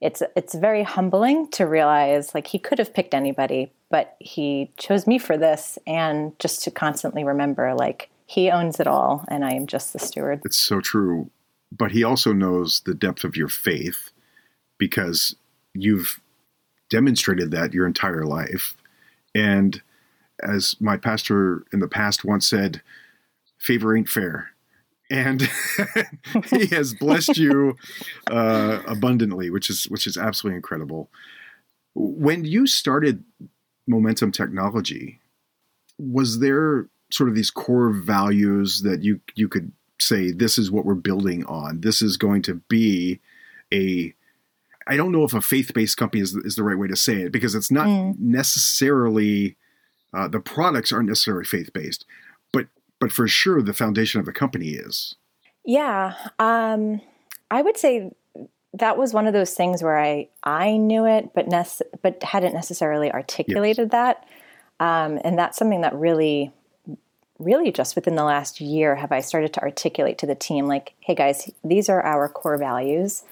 [0.00, 5.06] it's it's very humbling to realize like he could have picked anybody, but he chose
[5.06, 9.52] me for this and just to constantly remember like he owns it all and I
[9.52, 10.42] am just the steward.
[10.44, 11.30] It's so true.
[11.70, 14.10] But he also knows the depth of your faith
[14.78, 15.36] because
[15.74, 16.20] you've
[16.90, 18.76] demonstrated that your entire life.
[19.34, 19.80] And
[20.42, 22.82] as my pastor in the past once said,
[23.58, 24.50] favor ain't fair.
[25.10, 25.48] And
[26.50, 27.76] he has blessed you
[28.28, 31.10] uh, abundantly, which is which is absolutely incredible.
[31.94, 33.22] When you started
[33.86, 35.20] momentum technology,
[35.98, 40.84] was there sort of these core values that you you could say this is what
[40.84, 41.80] we're building on?
[41.80, 43.20] This is going to be
[43.72, 44.14] a
[44.88, 47.32] I don't know if a faith-based company is, is the right way to say it
[47.32, 48.18] because it's not mm.
[48.18, 49.56] necessarily
[50.14, 52.04] uh, the products aren't necessarily faith-based,
[52.52, 52.66] but
[53.00, 55.14] but for sure the foundation of the company is.
[55.64, 57.00] Yeah, um,
[57.50, 58.12] I would say
[58.74, 62.54] that was one of those things where I I knew it, but nece- but hadn't
[62.54, 63.92] necessarily articulated yes.
[63.92, 64.26] that.
[64.78, 66.52] Um, and that's something that really,
[67.38, 70.94] really just within the last year have I started to articulate to the team, like,
[71.00, 73.24] hey guys, these are our core values.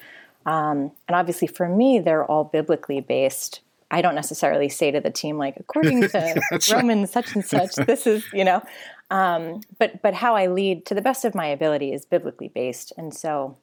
[0.45, 3.61] Um, and obviously, for me, they're all biblically based.
[3.91, 8.07] I don't necessarily say to the team like, according to Romans such and such, this
[8.07, 8.63] is you know,
[9.11, 12.93] um, but but how I lead to the best of my ability is biblically based,
[12.97, 13.57] and so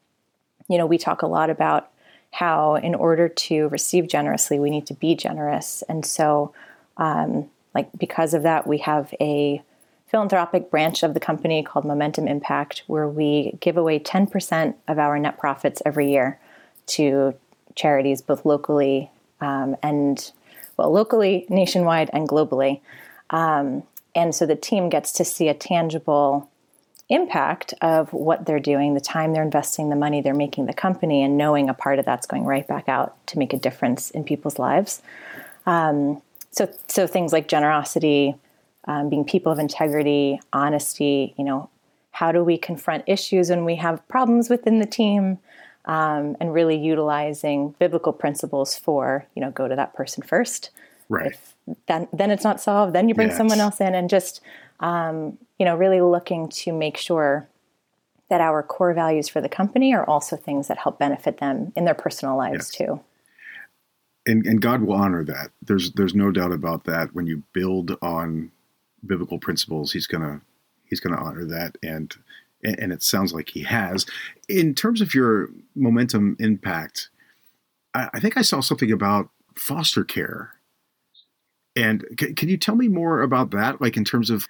[0.68, 1.90] you know, we talk a lot about
[2.32, 5.82] how in order to receive generously, we need to be generous.
[5.88, 6.54] And so,
[6.96, 9.62] um, like, because of that, we have a
[10.06, 15.18] philanthropic branch of the company called Momentum Impact, where we give away 10% of our
[15.18, 16.38] net profits every year
[16.86, 17.34] to
[17.74, 20.32] charities, both locally um, and,
[20.76, 22.80] well, locally, nationwide, and globally.
[23.30, 23.82] Um,
[24.14, 26.50] and so the team gets to see a tangible
[27.08, 31.22] impact of what they're doing, the time they're investing, the money they're making the company,
[31.22, 34.24] and knowing a part of that's going right back out to make a difference in
[34.24, 35.02] people's lives.
[35.66, 38.34] Um, so, so things like generosity,
[38.86, 41.34] um, being people of integrity, honesty.
[41.36, 41.70] You know,
[42.12, 45.38] how do we confront issues when we have problems within the team?
[45.84, 50.70] Um, and really utilizing biblical principles for you know go to that person first.
[51.08, 51.32] Right.
[51.32, 51.54] If
[51.88, 53.36] then then it's not solved, then you bring yes.
[53.36, 54.40] someone else in, and just
[54.78, 57.48] um, you know really looking to make sure
[58.28, 61.84] that our core values for the company are also things that help benefit them in
[61.84, 62.70] their personal lives yes.
[62.70, 63.00] too.
[64.26, 65.52] And, and God will honor that.
[65.64, 67.14] There's there's no doubt about that.
[67.14, 68.50] When you build on
[69.06, 70.40] biblical principles, He's gonna
[70.82, 72.12] He's gonna honor that, and
[72.64, 74.04] and it sounds like He has.
[74.48, 77.08] In terms of your momentum impact,
[77.94, 80.54] I, I think I saw something about foster care.
[81.76, 83.80] And c- can you tell me more about that?
[83.80, 84.48] Like in terms of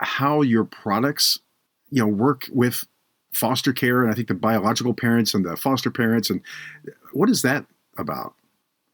[0.00, 1.38] how your products,
[1.90, 2.86] you know, work with
[3.32, 6.40] foster care and I think the biological parents and the foster parents and
[7.12, 7.64] what is that
[7.96, 8.34] about?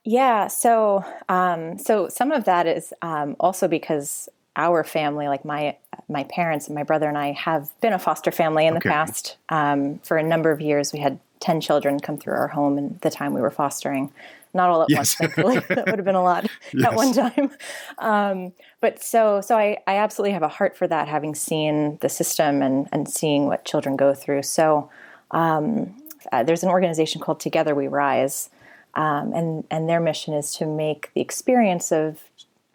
[0.05, 5.77] Yeah, so um, so some of that is um, also because our family, like my
[6.09, 8.89] my parents and my brother and I, have been a foster family in okay.
[8.89, 9.37] the past.
[9.49, 12.99] Um, for a number of years, we had ten children come through our home in
[13.03, 14.13] the time we were fostering.
[14.53, 14.99] Not all at yes.
[14.99, 15.59] once, thankfully.
[15.69, 16.85] that would have been a lot yes.
[16.91, 17.51] at one time.
[17.99, 22.09] Um, but so, so I, I absolutely have a heart for that, having seen the
[22.09, 24.43] system and and seeing what children go through.
[24.43, 24.91] So,
[25.31, 25.95] um,
[26.33, 28.51] uh, there's an organization called Together We Rise,
[28.95, 32.25] um, and and their mission is to make the experience of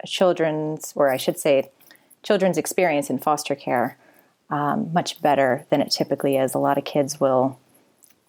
[0.06, 1.70] children's, or I should say,
[2.22, 3.98] children's experience in foster care
[4.48, 6.54] um, much better than it typically is.
[6.54, 7.58] A lot of kids will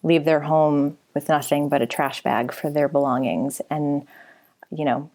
[0.04, 3.60] leave their home with nothing but a trash bag for their belongings.
[3.70, 4.06] And,
[4.70, 5.10] you know,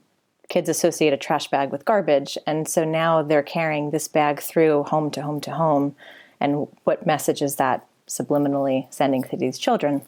[0.49, 2.38] kids associate a trash bag with garbage.
[2.45, 5.95] And so now they're carrying this bag through home to home to home.
[6.41, 10.02] And what message is that subliminally sending to these children?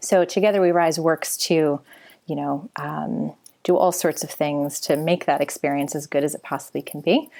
[0.00, 1.80] So Together We Rise works to,
[2.26, 6.34] you know, um, do all sorts of things to make that experience as good as
[6.34, 7.30] it possibly can be.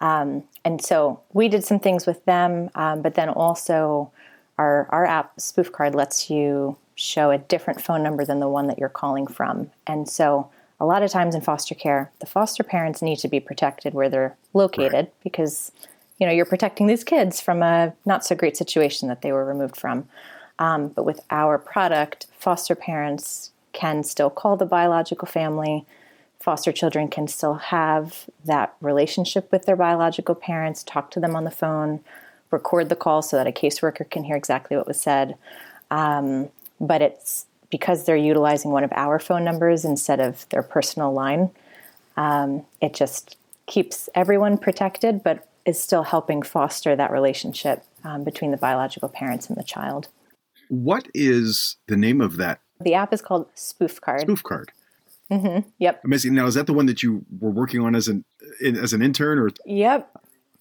[0.00, 4.10] Um, and so we did some things with them, um, but then also
[4.58, 8.66] our, our app Spoof Card lets you show a different phone number than the one
[8.66, 9.70] that you're calling from.
[9.86, 13.40] And so a lot of times in foster care, the foster parents need to be
[13.40, 15.12] protected where they're located right.
[15.22, 15.72] because
[16.18, 19.44] you know you're protecting these kids from a not so great situation that they were
[19.44, 20.08] removed from.
[20.58, 25.84] Um, but with our product, foster parents can still call the biological family.
[26.40, 31.44] Foster children can still have that relationship with their biological parents, talk to them on
[31.44, 32.00] the phone,
[32.50, 35.36] record the call so that a caseworker can hear exactly what was said.
[35.90, 36.48] Um,
[36.80, 41.50] but it's because they're utilizing one of our phone numbers instead of their personal line.
[42.16, 48.50] Um, it just keeps everyone protected, but is still helping foster that relationship um, between
[48.50, 50.08] the biological parents and the child.
[50.68, 52.60] What is the name of that?
[52.80, 54.22] The app is called Spoof Card.
[54.22, 54.72] Spoof Card.
[55.30, 55.68] Mm-hmm.
[55.78, 56.04] Yep.
[56.04, 56.34] Amazing.
[56.34, 58.24] Now, is that the one that you were working on as an
[58.62, 59.50] as an intern, or?
[59.66, 60.10] Yep.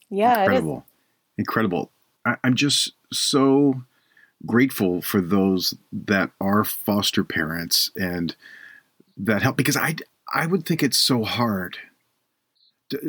[0.09, 0.41] Yeah.
[0.41, 0.85] Incredible.
[1.37, 1.91] Incredible.
[2.25, 3.83] I, I'm just so
[4.45, 8.35] grateful for those that are foster parents and
[9.17, 9.95] that help because I
[10.33, 11.77] I would think it's so hard.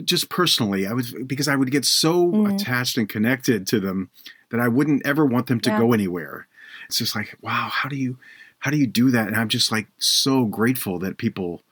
[0.04, 2.54] Just personally, I would because I would get so mm.
[2.54, 4.10] attached and connected to them
[4.50, 5.78] that I wouldn't ever want them to yeah.
[5.78, 6.48] go anywhere.
[6.86, 8.18] It's just like, wow, how do you
[8.58, 9.28] how do you do that?
[9.28, 11.62] And I'm just like so grateful that people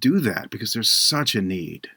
[0.00, 1.88] do that because there's such a need.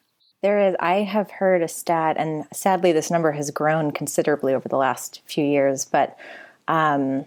[0.42, 0.76] There is.
[0.80, 5.22] I have heard a stat, and sadly, this number has grown considerably over the last
[5.26, 5.86] few years.
[5.86, 6.18] But
[6.68, 7.26] um,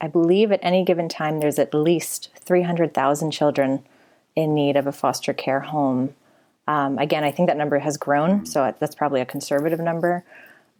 [0.00, 3.84] I believe at any given time, there's at least 300,000 children
[4.36, 6.14] in need of a foster care home.
[6.68, 10.24] Um, again, I think that number has grown, so that's probably a conservative number.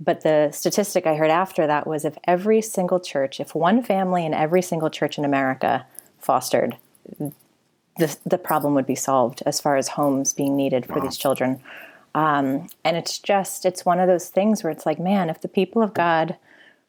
[0.00, 4.24] But the statistic I heard after that was if every single church, if one family
[4.24, 5.86] in every single church in America
[6.18, 6.76] fostered,
[8.02, 11.04] the, the problem would be solved as far as homes being needed for wow.
[11.04, 11.62] these children.
[12.14, 15.48] Um, and it's just, it's one of those things where it's like, man, if the
[15.48, 16.36] people of God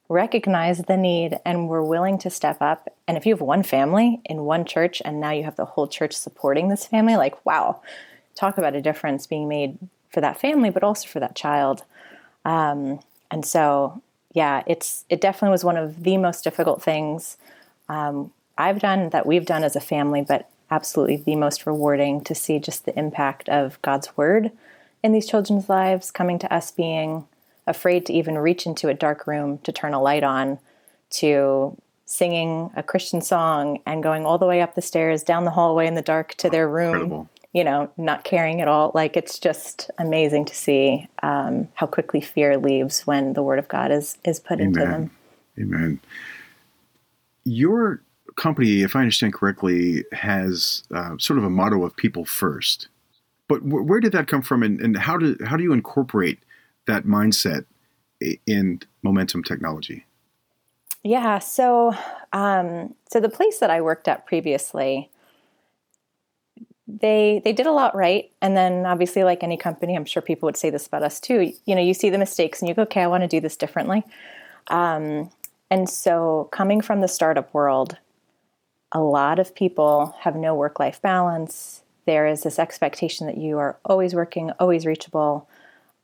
[0.10, 4.22] recognize the need and we're willing to step up, and if you have one family
[4.26, 7.80] in one church and now you have the whole church supporting this family, like, wow,
[8.36, 9.78] talk about a difference being made
[10.10, 11.84] for that family, but also for that child.
[12.44, 13.00] Um,
[13.32, 14.02] and so,
[14.34, 17.38] yeah, it's it definitely was one of the most difficult things
[17.88, 22.36] um, I've done that we've done as a family, but absolutely the most rewarding to
[22.36, 24.52] see just the impact of God's word
[25.04, 27.26] in these children's lives, coming to us being
[27.68, 30.60] afraid to even reach into a dark room to turn a light on,
[31.10, 35.52] to singing a Christian song and going all the way up the stairs, down the
[35.52, 38.92] hallway in the dark to their room, Incredible you know, not caring at all.
[38.94, 43.68] Like it's just amazing to see um, how quickly fear leaves when the word of
[43.68, 44.68] God is is put Amen.
[44.68, 45.12] into them.
[45.60, 46.00] Amen.
[47.46, 48.02] Your
[48.36, 52.88] company, if I understand correctly, has uh, sort of a motto of people first.
[53.48, 56.40] but wh- where did that come from, and, and how do how do you incorporate
[56.88, 57.66] that mindset
[58.46, 60.06] in momentum technology?
[61.04, 61.94] Yeah, so
[62.32, 65.10] um, so the place that I worked at previously,
[66.88, 70.48] they they did a lot right, and then obviously, like any company, I'm sure people
[70.48, 71.54] would say this about us too.
[71.66, 73.58] You know, you see the mistakes and you go, okay, I want to do this
[73.58, 74.04] differently.
[74.68, 75.30] Um,
[75.70, 77.98] and so, coming from the startup world,
[78.94, 81.82] a lot of people have no work life balance.
[82.06, 85.50] There is this expectation that you are always working, always reachable.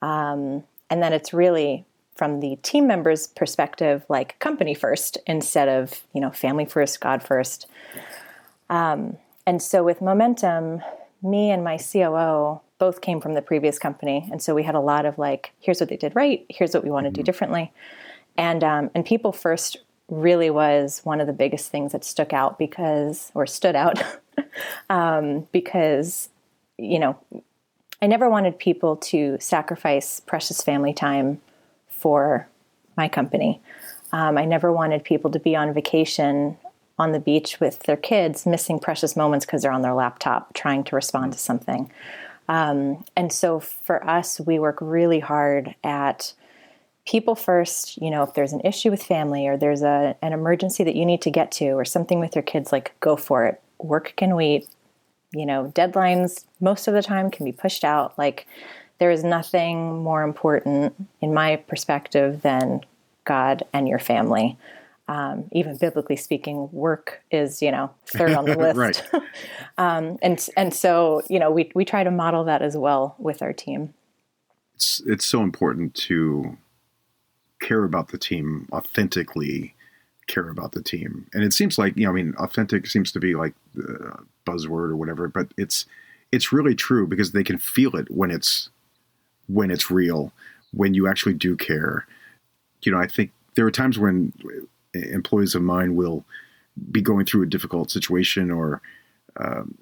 [0.01, 1.85] Um, and then it's really
[2.15, 7.23] from the team members' perspective, like company first instead of, you know, family first, God
[7.23, 7.67] first.
[8.69, 10.81] Um, and so with Momentum,
[11.21, 14.27] me and my COO both came from the previous company.
[14.31, 16.83] And so we had a lot of like, here's what they did right, here's what
[16.83, 17.25] we want to do mm-hmm.
[17.25, 17.71] differently.
[18.37, 19.77] And, um, and people first
[20.09, 24.01] really was one of the biggest things that stuck out because, or stood out,
[24.89, 26.29] um, because,
[26.77, 27.17] you know,
[28.01, 31.41] I never wanted people to sacrifice precious family time
[31.89, 32.47] for
[32.95, 33.61] my company.
[34.11, 36.57] Um, I never wanted people to be on vacation
[36.97, 40.83] on the beach with their kids, missing precious moments because they're on their laptop trying
[40.85, 41.91] to respond to something.
[42.49, 46.33] Um, and so for us, we work really hard at
[47.09, 50.83] people first, you know, if there's an issue with family or there's a, an emergency
[50.83, 53.59] that you need to get to or something with your kids, like go for it.
[53.79, 54.67] Work can wait.
[55.31, 58.15] You know, deadlines most of the time can be pushed out.
[58.19, 58.45] Like
[58.99, 62.81] there is nothing more important in my perspective than
[63.25, 64.55] God and your family.
[65.07, 69.03] Um, even biblically speaking, work is you know third on the list.
[69.79, 73.41] um, and and so you know we we try to model that as well with
[73.41, 73.93] our team.
[74.75, 76.57] It's it's so important to
[77.59, 79.75] care about the team authentically
[80.27, 81.27] care about the team.
[81.33, 84.89] And it seems like you know i mean authentic seems to be like the buzzword
[84.89, 85.85] or whatever but it's
[86.31, 88.69] it's really true because they can feel it when it's
[89.47, 90.31] when it's real
[90.71, 92.05] when you actually do care.
[92.83, 94.31] You know i think there are times when
[94.93, 96.23] employees of mine will
[96.91, 98.81] be going through a difficult situation or
[99.37, 99.77] um,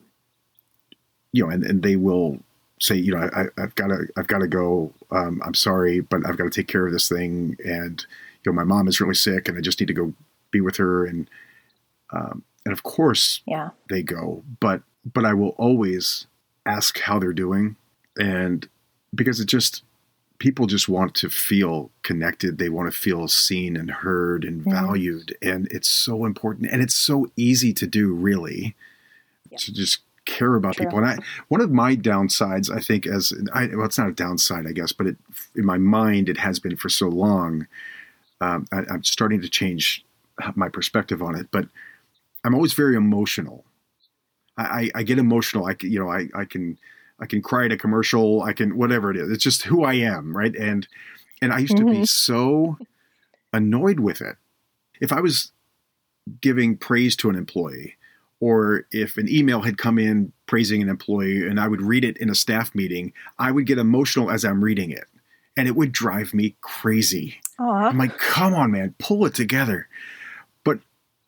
[1.31, 2.39] you know and, and they will
[2.79, 4.93] say, you know, I, have got to, I've got to go.
[5.11, 7.57] Um, I'm sorry, but I've got to take care of this thing.
[7.65, 8.05] And
[8.43, 10.13] you know, my mom is really sick, and I just need to go
[10.51, 11.05] be with her.
[11.05, 11.29] And
[12.11, 14.43] um, and of course, yeah, they go.
[14.59, 16.27] But but I will always
[16.65, 17.75] ask how they're doing,
[18.17, 18.67] and
[19.13, 19.83] because it just
[20.39, 22.57] people just want to feel connected.
[22.57, 24.71] They want to feel seen and heard and mm-hmm.
[24.71, 26.69] valued, and it's so important.
[26.71, 28.75] And it's so easy to do, really,
[29.49, 29.57] yeah.
[29.59, 30.85] to just care about True.
[30.85, 30.99] people.
[30.99, 31.17] And I,
[31.47, 34.91] one of my downsides, I think, as I, well, it's not a downside, I guess,
[34.91, 35.17] but it,
[35.55, 37.65] in my mind, it has been for so long.
[38.39, 40.05] Um, I, I'm starting to change
[40.53, 41.67] my perspective on it, but
[42.43, 43.65] I'm always very emotional.
[44.57, 45.65] I, I, I get emotional.
[45.65, 46.77] I you know, I, I can,
[47.19, 48.43] I can cry at a commercial.
[48.43, 49.31] I can, whatever it is.
[49.31, 50.37] It's just who I am.
[50.37, 50.55] Right.
[50.55, 50.87] And,
[51.41, 51.87] and I used mm-hmm.
[51.87, 52.03] to be mm-hmm.
[52.03, 52.77] so
[53.53, 54.35] annoyed with it.
[55.01, 55.51] If I was
[56.41, 57.95] giving praise to an employee,
[58.39, 62.17] or if an email had come in praising an employee and I would read it
[62.17, 65.05] in a staff meeting, I would get emotional as I'm reading it.
[65.55, 67.37] And it would drive me crazy.
[67.59, 67.89] Aww.
[67.89, 69.87] I'm like, come on, man, pull it together.
[70.63, 70.79] But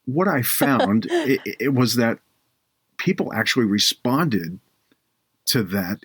[0.05, 2.19] what I found it, it was that
[2.97, 4.59] people actually responded
[5.47, 5.99] to that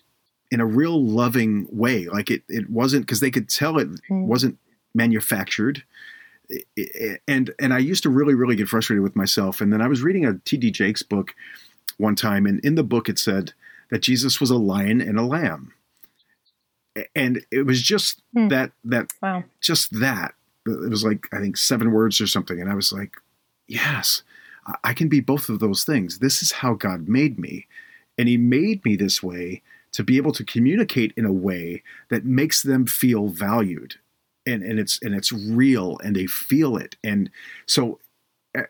[0.51, 2.07] in a real loving way.
[2.07, 4.27] Like it, it wasn't because they could tell it mm.
[4.27, 4.59] wasn't
[4.95, 5.83] manufactured
[7.29, 9.61] and and I used to really really get frustrated with myself.
[9.61, 10.71] And then I was reading a T.D.
[10.71, 11.35] Jakes book
[11.99, 13.53] one time, and in the book it said
[13.91, 15.73] that Jesus was a lion and a lamb,
[17.15, 18.49] and it was just hmm.
[18.49, 19.45] that that wow.
[19.61, 20.35] just that.
[20.67, 23.17] It was like I think seven words or something, and I was like,
[23.67, 24.23] yes,
[24.83, 26.19] I can be both of those things.
[26.19, 27.67] This is how God made me,
[28.19, 32.25] and He made me this way to be able to communicate in a way that
[32.25, 33.95] makes them feel valued
[34.47, 37.31] and and it's and it's real and they feel it and
[37.67, 37.99] so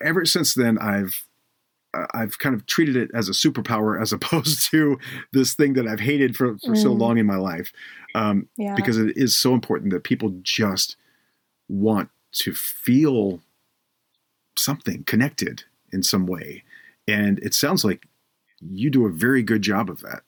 [0.01, 1.25] ever since then i've
[2.13, 4.99] I've kind of treated it as a superpower as opposed to
[5.31, 6.81] this thing that I've hated for, for mm.
[6.81, 7.71] so long in my life.
[8.13, 8.75] Um, yeah.
[8.75, 10.95] Because it is so important that people just
[11.67, 13.41] want to feel
[14.57, 16.63] something connected in some way.
[17.07, 18.07] And it sounds like
[18.61, 20.23] you do a very good job of that.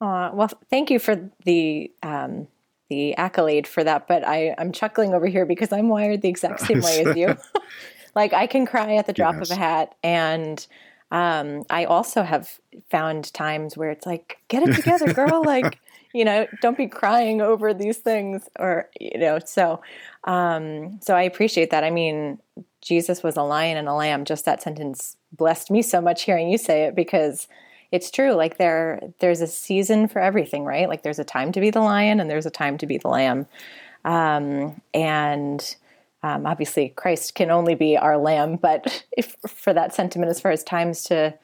[0.00, 2.48] Uh, well, thank you for the um,
[2.92, 6.60] the accolade for that, but I, I'm chuckling over here because I'm wired the exact
[6.60, 7.34] same way as you.
[8.14, 9.50] like I can cry at the drop yes.
[9.50, 9.94] of a hat.
[10.02, 10.66] And
[11.10, 15.42] um, I also have found times where it's like, get it together, girl.
[15.42, 15.78] like,
[16.12, 19.80] you know, don't be crying over these things or, you know, so,
[20.24, 21.84] um, so I appreciate that.
[21.84, 22.38] I mean,
[22.82, 24.26] Jesus was a lion and a lamb.
[24.26, 27.48] Just that sentence blessed me so much hearing you say it because
[27.92, 28.32] it's true.
[28.32, 30.88] Like there, there's a season for everything, right?
[30.88, 33.08] Like there's a time to be the lion and there's a time to be the
[33.08, 33.46] lamb.
[34.04, 35.76] Um, and
[36.22, 40.50] um, obviously, Christ can only be our lamb, but if for that sentiment, as far
[40.50, 41.34] as times to,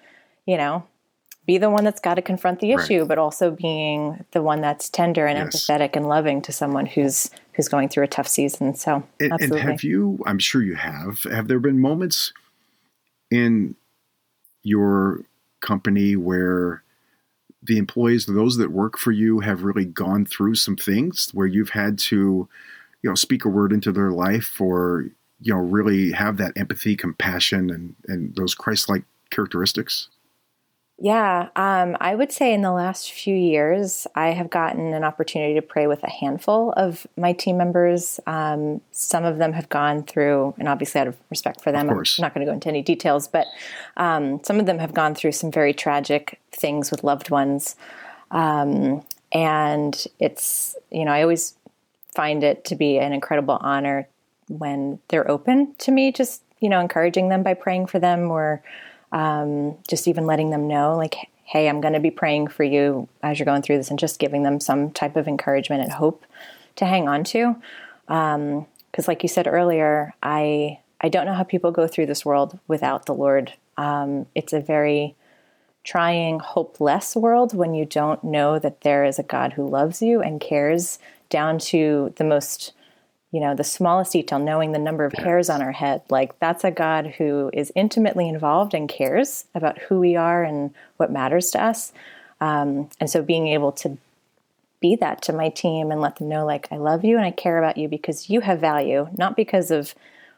[0.46, 0.84] you know,
[1.46, 3.08] be the one that's got to confront the issue, right.
[3.08, 5.66] but also being the one that's tender and yes.
[5.66, 8.74] empathetic and loving to someone who's who's going through a tough season.
[8.74, 10.22] So, and, and, have you?
[10.26, 11.22] I'm sure you have.
[11.24, 12.32] Have there been moments
[13.30, 13.76] in
[14.62, 15.22] your
[15.60, 16.82] company where
[17.62, 21.70] the employees, those that work for you, have really gone through some things where you've
[21.70, 22.48] had to,
[23.02, 25.06] you know, speak a word into their life or
[25.40, 30.08] you know really have that empathy, compassion, and and those Christ-like characteristics?
[31.00, 35.54] Yeah, um, I would say in the last few years, I have gotten an opportunity
[35.54, 38.18] to pray with a handful of my team members.
[38.26, 42.02] Um, some of them have gone through, and obviously out of respect for them, I'm
[42.18, 43.46] not going to go into any details, but
[43.96, 47.76] um, some of them have gone through some very tragic things with loved ones.
[48.32, 51.54] Um, and it's, you know, I always
[52.12, 54.08] find it to be an incredible honor
[54.48, 58.64] when they're open to me, just, you know, encouraging them by praying for them or
[59.12, 63.08] um, just even letting them know, like, hey, I'm going to be praying for you
[63.22, 66.24] as you're going through this, and just giving them some type of encouragement and hope
[66.76, 67.56] to hang on to.
[68.06, 68.66] Because, um,
[69.06, 73.06] like you said earlier, I I don't know how people go through this world without
[73.06, 73.52] the Lord.
[73.76, 75.14] Um, it's a very
[75.84, 80.20] trying, hopeless world when you don't know that there is a God who loves you
[80.20, 80.98] and cares
[81.30, 82.72] down to the most
[83.30, 86.02] you know, the smallest detail, knowing the number of hairs on our head.
[86.08, 90.74] Like that's a God who is intimately involved and cares about who we are and
[90.96, 91.92] what matters to us.
[92.40, 93.98] Um, and so being able to
[94.80, 97.30] be that to my team and let them know, like, I love you and I
[97.32, 99.94] care about you because you have value, not because of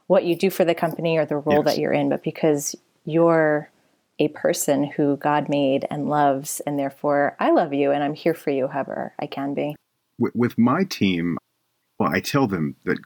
[0.07, 1.67] what you do for the company or the role yes.
[1.67, 2.75] that you're in, but because
[3.05, 3.71] you're
[4.19, 6.61] a person who God made and loves.
[6.61, 9.77] And therefore, I love you and I'm here for you, however I can be.
[10.19, 11.39] With my team,
[12.01, 12.99] well, I tell them that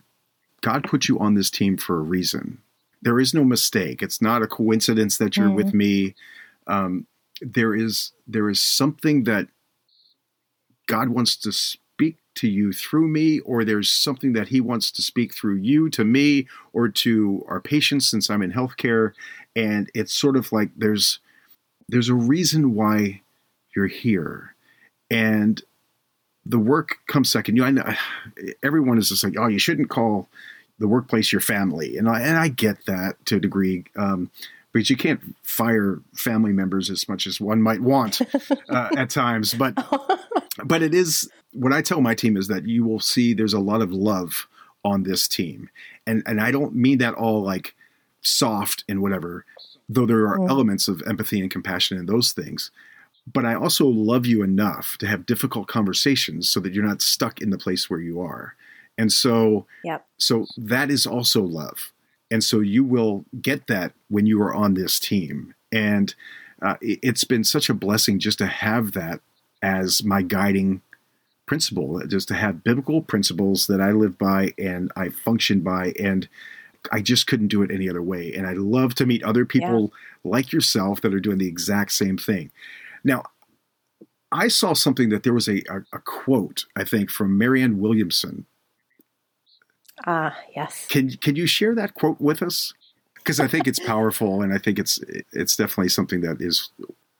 [0.60, 2.58] God put you on this team for a reason.
[3.02, 4.02] There is no mistake.
[4.02, 5.56] It's not a coincidence that you're mm.
[5.56, 6.14] with me.
[6.68, 7.06] Um,
[7.40, 9.48] there is there is something that
[10.86, 15.02] God wants to speak to you through me, or there's something that He wants to
[15.02, 19.12] speak through you to me or to our patients since I'm in healthcare.
[19.56, 21.18] And it's sort of like there's
[21.88, 23.22] there's a reason why
[23.74, 24.54] you're here.
[25.10, 25.60] And
[26.46, 27.56] the work comes second.
[27.56, 27.94] You know, I know
[28.62, 30.28] everyone is just like, oh, you shouldn't call
[30.78, 33.84] the workplace your family, and I and I get that to a degree.
[33.96, 34.30] Um,
[34.72, 38.20] but you can't fire family members as much as one might want
[38.68, 39.54] uh, at times.
[39.54, 39.74] But
[40.64, 43.60] but it is what I tell my team is that you will see there's a
[43.60, 44.48] lot of love
[44.84, 45.70] on this team,
[46.06, 47.74] and and I don't mean that all like
[48.20, 49.44] soft and whatever.
[49.88, 52.70] Though there are elements of empathy and compassion in those things,
[53.32, 57.40] but I also love you enough to have difficult conversations so that you're not stuck
[57.40, 58.54] in the place where you are.
[58.98, 60.06] And so, yep.
[60.18, 61.92] so that is also love.
[62.30, 65.54] And so you will get that when you are on this team.
[65.72, 66.14] And
[66.62, 69.20] uh, it's been such a blessing just to have that
[69.62, 70.82] as my guiding
[71.46, 75.92] principle, just to have biblical principles that I live by and I function by.
[75.98, 76.28] And
[76.92, 78.32] I just couldn't do it any other way.
[78.34, 80.30] And I love to meet other people yeah.
[80.30, 82.50] like yourself that are doing the exact same thing.
[83.04, 83.24] Now,
[84.32, 88.46] I saw something that there was a, a, a quote, I think, from Marianne Williamson.
[90.06, 90.86] Ah, uh, yes.
[90.88, 92.74] Can can you share that quote with us?
[93.14, 94.98] Because I think it's powerful, and I think it's
[95.32, 96.70] it's definitely something that is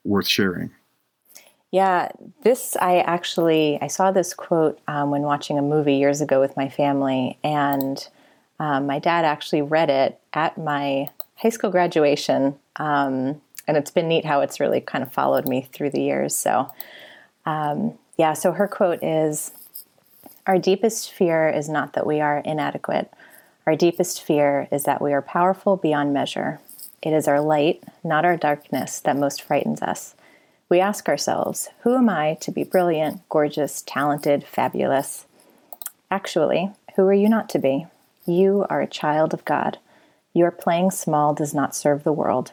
[0.04, 0.70] worth sharing.
[1.70, 2.08] Yeah,
[2.42, 6.56] this I actually I saw this quote um, when watching a movie years ago with
[6.56, 8.06] my family, and
[8.58, 12.56] um, my dad actually read it at my high school graduation.
[12.76, 16.36] Um, and it's been neat how it's really kind of followed me through the years.
[16.36, 16.68] So,
[17.46, 19.52] um, yeah, so her quote is
[20.46, 23.12] Our deepest fear is not that we are inadequate.
[23.66, 26.60] Our deepest fear is that we are powerful beyond measure.
[27.02, 30.14] It is our light, not our darkness, that most frightens us.
[30.68, 35.26] We ask ourselves, Who am I to be brilliant, gorgeous, talented, fabulous?
[36.10, 37.86] Actually, who are you not to be?
[38.26, 39.78] You are a child of God.
[40.32, 42.52] Your playing small does not serve the world.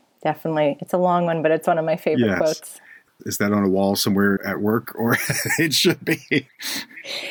[0.21, 0.77] definitely.
[0.79, 2.37] It's a long one, but it's one of my favorite yes.
[2.37, 2.81] quotes.
[3.25, 5.17] Is that on a wall somewhere at work, or
[5.59, 6.47] it should be?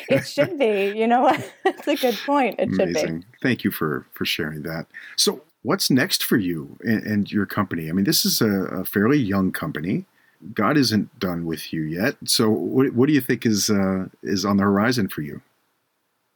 [0.09, 0.93] it should be.
[0.95, 1.53] You know what?
[1.63, 2.59] That's a good point.
[2.59, 2.95] It Amazing.
[2.95, 3.37] should be.
[3.41, 4.85] Thank you for for sharing that.
[5.17, 7.89] So, what's next for you and, and your company?
[7.89, 10.05] I mean, this is a, a, fairly young company.
[10.53, 12.15] God isn't done with you yet.
[12.25, 15.41] So, what, what do you think is uh, is on the horizon for you?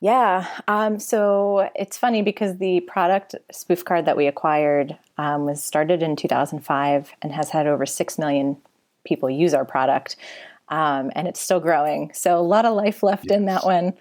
[0.02, 0.48] Yeah.
[0.68, 6.04] Um, so it's funny because the product spoof card that we acquired um, was started
[6.04, 8.58] in 2005 and has had over 6 million
[9.06, 10.16] people use our product.
[10.70, 12.12] Um, and it's still growing.
[12.14, 13.38] So a lot of life left yes.
[13.38, 13.94] in that one.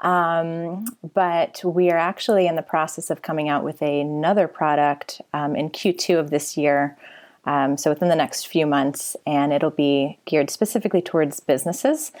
[0.00, 0.84] Um,
[1.14, 5.70] but we are actually in the process of coming out with another product um, in
[5.70, 6.96] Q2 of this year.
[7.44, 12.12] Um, so within the next few months, and it'll be geared specifically towards businesses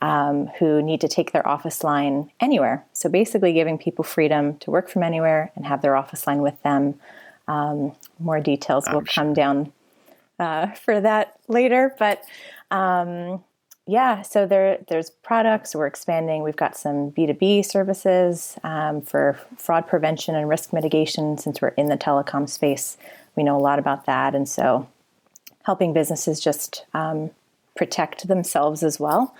[0.00, 2.84] um, who need to take their office line anywhere.
[2.92, 6.60] So basically, giving people freedom to work from anywhere and have their office line with
[6.62, 6.94] them.
[7.48, 9.72] Um, more details will come down
[10.38, 12.22] uh, for that later, but
[12.70, 13.42] um,
[13.86, 14.22] yeah.
[14.22, 16.42] So there, there's products we're expanding.
[16.42, 21.38] We've got some B two B services um, for fraud prevention and risk mitigation.
[21.38, 22.98] Since we're in the telecom space,
[23.34, 24.88] we know a lot about that, and so
[25.64, 27.30] helping businesses just um,
[27.76, 29.34] protect themselves as well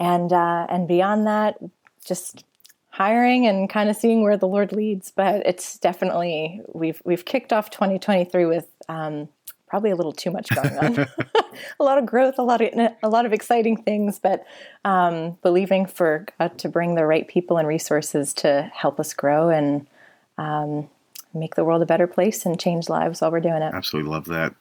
[0.00, 1.58] and uh, and beyond that,
[2.04, 2.44] just
[2.90, 5.10] hiring and kind of seeing where the Lord leads.
[5.10, 9.28] But it's definitely we've we've kicked off 2023 with um,
[9.66, 10.98] probably a little too much going on.
[11.80, 14.44] a lot of growth, a lot of a lot of exciting things, but
[14.84, 19.48] um, believing for God to bring the right people and resources to help us grow
[19.48, 19.86] and
[20.38, 20.88] um,
[21.32, 23.74] make the world a better place and change lives while we're doing it.
[23.74, 24.54] Absolutely love that.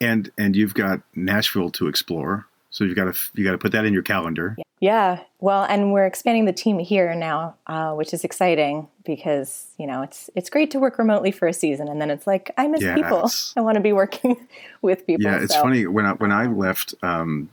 [0.00, 3.72] And and you've got Nashville to explore, so you've got to you got to put
[3.72, 4.56] that in your calendar.
[4.82, 5.20] Yeah.
[5.38, 10.02] Well, and we're expanding the team here now, uh, which is exciting because you know
[10.02, 12.82] it's it's great to work remotely for a season, and then it's like I miss
[12.82, 12.96] yes.
[12.96, 13.30] people.
[13.56, 14.44] I want to be working
[14.82, 15.22] with people.
[15.22, 15.62] Yeah, it's so.
[15.62, 16.96] funny when I, when I left.
[17.00, 17.48] Um,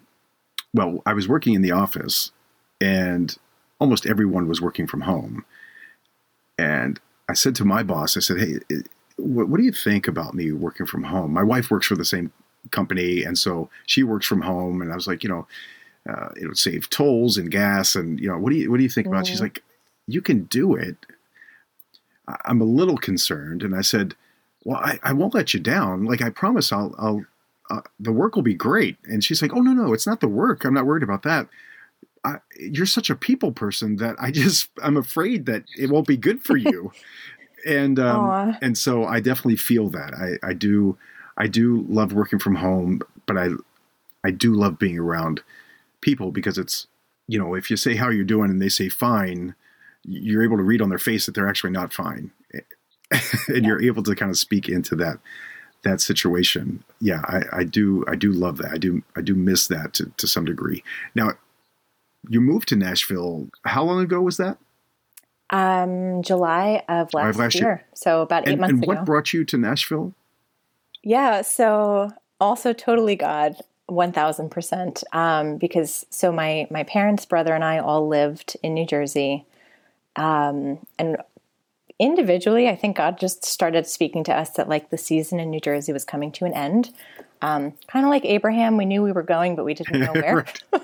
[0.73, 2.32] well, I was working in the office,
[2.82, 3.38] and
[3.80, 5.45] almost everyone was working from home.
[6.57, 6.99] And
[7.30, 8.82] I said to my boss, I said, "Hey,
[9.17, 11.32] what, what do you think about me working from home?
[11.32, 12.32] My wife works for the same
[12.71, 15.45] company, and so she works from home." And I was like, you know
[16.07, 17.95] uh, it would save tolls and gas.
[17.95, 19.15] And, you know, what do you, what do you think mm-hmm.
[19.15, 19.27] about?
[19.27, 19.63] She's like,
[20.07, 20.97] you can do it.
[22.45, 23.63] I'm a little concerned.
[23.63, 24.15] And I said,
[24.63, 26.05] well, I, I won't let you down.
[26.05, 27.25] Like, I promise I'll, I'll,
[27.69, 28.97] uh, the work will be great.
[29.05, 30.65] And she's like, oh, no, no, it's not the work.
[30.65, 31.47] I'm not worried about that.
[32.23, 36.17] I, you're such a people person that I just, I'm afraid that it won't be
[36.17, 36.91] good for you.
[37.65, 40.97] and, um, and so I definitely feel that I, I do,
[41.37, 43.49] I do love working from home, but I,
[44.23, 45.41] I do love being around
[46.01, 46.87] people because it's
[47.27, 49.55] you know if you say how you're doing and they say fine
[50.03, 52.31] you're able to read on their face that they're actually not fine.
[53.47, 53.69] And yeah.
[53.69, 55.17] you're able to kind of speak into that
[55.83, 56.83] that situation.
[57.01, 58.71] Yeah I, I do i do love that.
[58.71, 60.83] I do i do miss that to, to some degree.
[61.15, 61.31] Now
[62.29, 63.47] you moved to nashville.
[63.65, 64.59] How long ago was that?
[65.49, 67.63] Um july of last, last year.
[67.63, 67.85] year.
[67.95, 68.93] so about eight and, months and ago.
[68.93, 70.13] what brought you to nashville?
[71.03, 73.55] Yeah so also totally god
[73.89, 79.45] 1000% um, because so my my parents brother and i all lived in new jersey
[80.15, 81.17] um, and
[81.99, 85.59] individually i think god just started speaking to us that like the season in new
[85.59, 86.91] jersey was coming to an end.
[87.41, 90.45] Um, kind of like abraham we knew we were going but we didn't know where.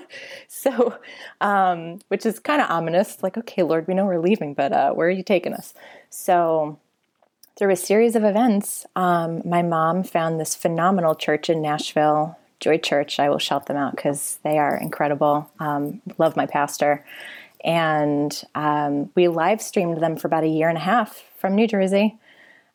[0.48, 0.96] So
[1.40, 4.92] um, which is kind of ominous like okay lord we know we're leaving but uh,
[4.92, 5.74] where are you taking us?
[6.08, 6.78] So
[7.56, 12.78] through a series of events, um, my mom found this phenomenal church in Nashville Joy
[12.78, 13.18] Church.
[13.18, 15.50] I will shout them out because they are incredible.
[15.58, 17.04] Um, love my pastor.
[17.64, 21.66] And um, we live streamed them for about a year and a half from New
[21.66, 22.16] Jersey.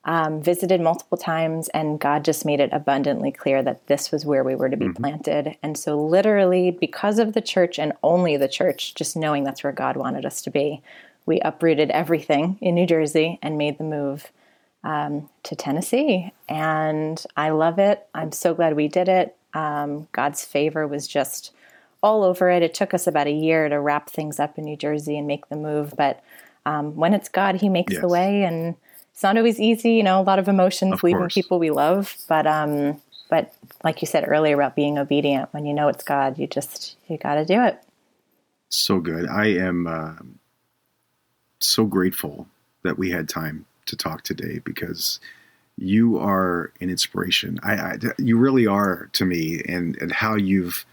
[0.04, 4.44] Um, visited multiple times, and God just made it abundantly clear that this was where
[4.44, 5.04] we were to be mm-hmm.
[5.04, 5.58] planted.
[5.62, 9.72] And so, literally, because of the church and only the church, just knowing that's where
[9.72, 10.82] God wanted us to be,
[11.28, 14.32] we uprooted everything in New Jersey and made the move
[14.84, 16.32] um, to Tennessee.
[16.50, 18.08] And I love it.
[18.16, 19.38] I'm so glad we did it.
[19.54, 21.52] Um, God's favor was just
[22.04, 22.64] all over it.
[22.64, 25.50] It took us about a year to wrap things up in New Jersey and make
[25.50, 26.24] the move, but
[26.66, 28.02] um, when it's God, He makes yes.
[28.02, 28.76] the way, and
[29.12, 29.94] it's not always easy.
[29.94, 34.02] You know, a lot of emotions of leaving people we love, but um, but like
[34.02, 37.36] you said earlier about being obedient, when you know it's God, you just you got
[37.36, 37.82] to do it.
[38.70, 39.28] So good.
[39.28, 40.14] I am uh,
[41.60, 42.48] so grateful
[42.84, 45.20] that we had time to talk today because
[45.78, 47.60] you are an inspiration.
[47.64, 50.86] I, I, you really are to me, and and how you've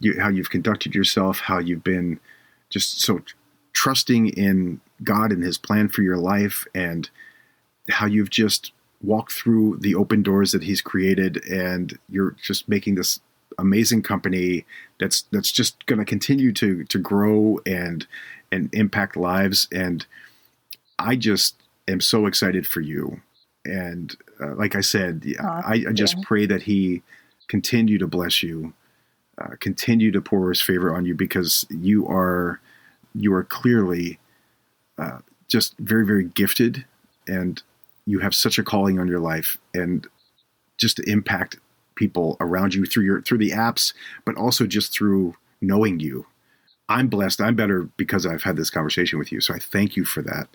[0.00, 2.18] you, how you've conducted yourself, how you've been
[2.70, 3.20] just so
[3.72, 7.08] trusting in God and His plan for your life, and
[7.90, 12.94] how you've just walked through the open doors that He's created, and you're just making
[12.94, 13.20] this
[13.58, 14.64] amazing company
[14.98, 18.06] that's that's just going to continue to to grow and
[18.50, 19.68] and impact lives.
[19.72, 20.06] And
[20.98, 21.56] I just
[21.88, 23.20] am so excited for you.
[23.64, 27.02] And uh, like I said, I, I, just pray that He
[27.48, 28.72] continue to bless you,
[29.38, 32.60] uh, continue to pour His favor on you because you are
[33.14, 34.18] you are clearly
[34.98, 36.84] uh, just very very gifted
[37.28, 37.62] and
[38.06, 40.08] you have such a calling on your life and
[40.76, 41.56] just to impact
[41.94, 43.92] people around you through your through the apps,
[44.24, 46.26] but also just through knowing you.
[46.88, 47.40] I'm blessed.
[47.40, 49.40] I'm better because I've had this conversation with you.
[49.40, 50.48] So I thank you for that,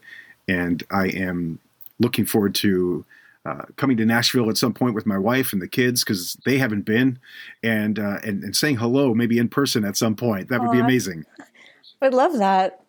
[0.47, 1.59] and I am
[1.99, 3.05] looking forward to
[3.45, 6.57] uh, coming to Nashville at some point with my wife and the kids because they
[6.57, 7.17] haven't been,
[7.63, 10.49] and, uh, and and saying hello maybe in person at some point.
[10.49, 10.73] That would Aww.
[10.73, 11.25] be amazing.
[12.01, 12.81] I'd love that.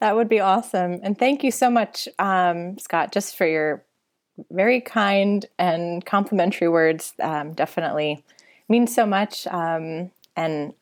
[0.00, 1.00] That would be awesome.
[1.02, 3.82] And thank you so much, um, Scott, just for your
[4.50, 7.14] very kind and complimentary words.
[7.20, 8.22] Um, definitely
[8.68, 9.46] means so much.
[9.48, 10.72] Um, and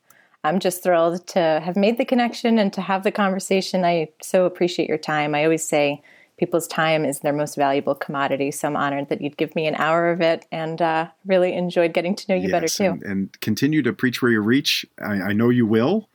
[0.44, 3.84] I'm just thrilled to have made the connection and to have the conversation.
[3.84, 5.34] I so appreciate your time.
[5.34, 6.02] I always say
[6.38, 8.50] people's time is their most valuable commodity.
[8.50, 11.92] So I'm honored that you'd give me an hour of it and uh, really enjoyed
[11.92, 12.84] getting to know you yes, better too.
[12.84, 14.84] And, and, continue to preach where you reach.
[15.00, 16.08] I, I know you will.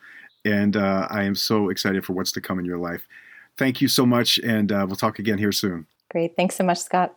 [0.45, 3.07] And uh, I am so excited for what's to come in your life.
[3.57, 4.39] Thank you so much.
[4.39, 5.85] And uh, we'll talk again here soon.
[6.09, 6.35] Great.
[6.35, 7.15] Thanks so much, Scott.